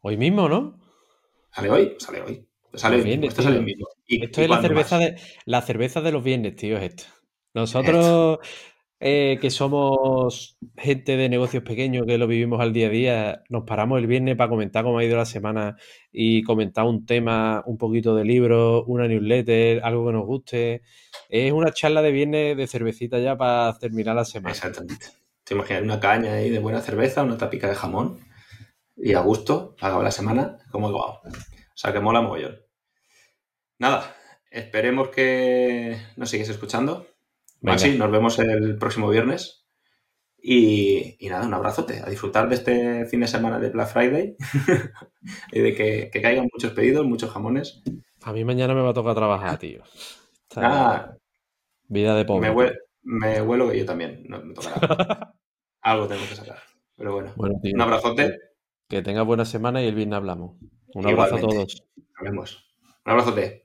[0.00, 0.80] Hoy mismo, ¿no?
[1.52, 1.96] ¿Sale hoy?
[1.98, 2.51] Sale hoy.
[2.74, 3.86] Sale, esto sale mismo.
[4.06, 7.04] esto es la cerveza, de, la cerveza de los viernes, tío, es esto.
[7.54, 8.38] Nosotros,
[8.98, 13.64] eh, que somos gente de negocios pequeños, que lo vivimos al día a día, nos
[13.64, 15.76] paramos el viernes para comentar cómo ha ido la semana
[16.10, 20.82] y comentar un tema, un poquito de libro, una newsletter, algo que nos guste.
[21.28, 24.52] Es una charla de viernes de cervecita ya para terminar la semana.
[24.52, 25.06] Exactamente.
[25.44, 28.18] Te imaginas una caña ahí de buena cerveza, una tapica de jamón
[28.96, 31.18] y a gusto, acaba la semana, como guau.
[31.74, 32.60] O sea que mola mogollón.
[33.78, 34.14] Nada,
[34.50, 37.06] esperemos que nos sigues escuchando.
[37.64, 39.66] Así, nos vemos el próximo viernes.
[40.44, 42.00] Y, nada, un abrazote.
[42.00, 44.36] A disfrutar de este fin de semana de Black Friday
[45.52, 47.82] y de que, caigan muchos pedidos, muchos jamones.
[48.22, 49.82] A mí mañana me va a tocar trabajar, tío.
[50.56, 51.14] Ah,
[51.88, 52.52] vida de pobre.
[53.04, 54.24] Me, huelo, que yo también.
[54.28, 55.32] No, me tocará.
[55.82, 56.58] Algo tengo que sacar.
[56.96, 58.38] Pero bueno, un abrazote.
[58.92, 60.58] Que tengas buena semana y el viernes hablamos.
[60.92, 61.82] Un abrazo a todos.
[61.96, 62.74] Nos vemos.
[63.06, 63.64] Un abrazote.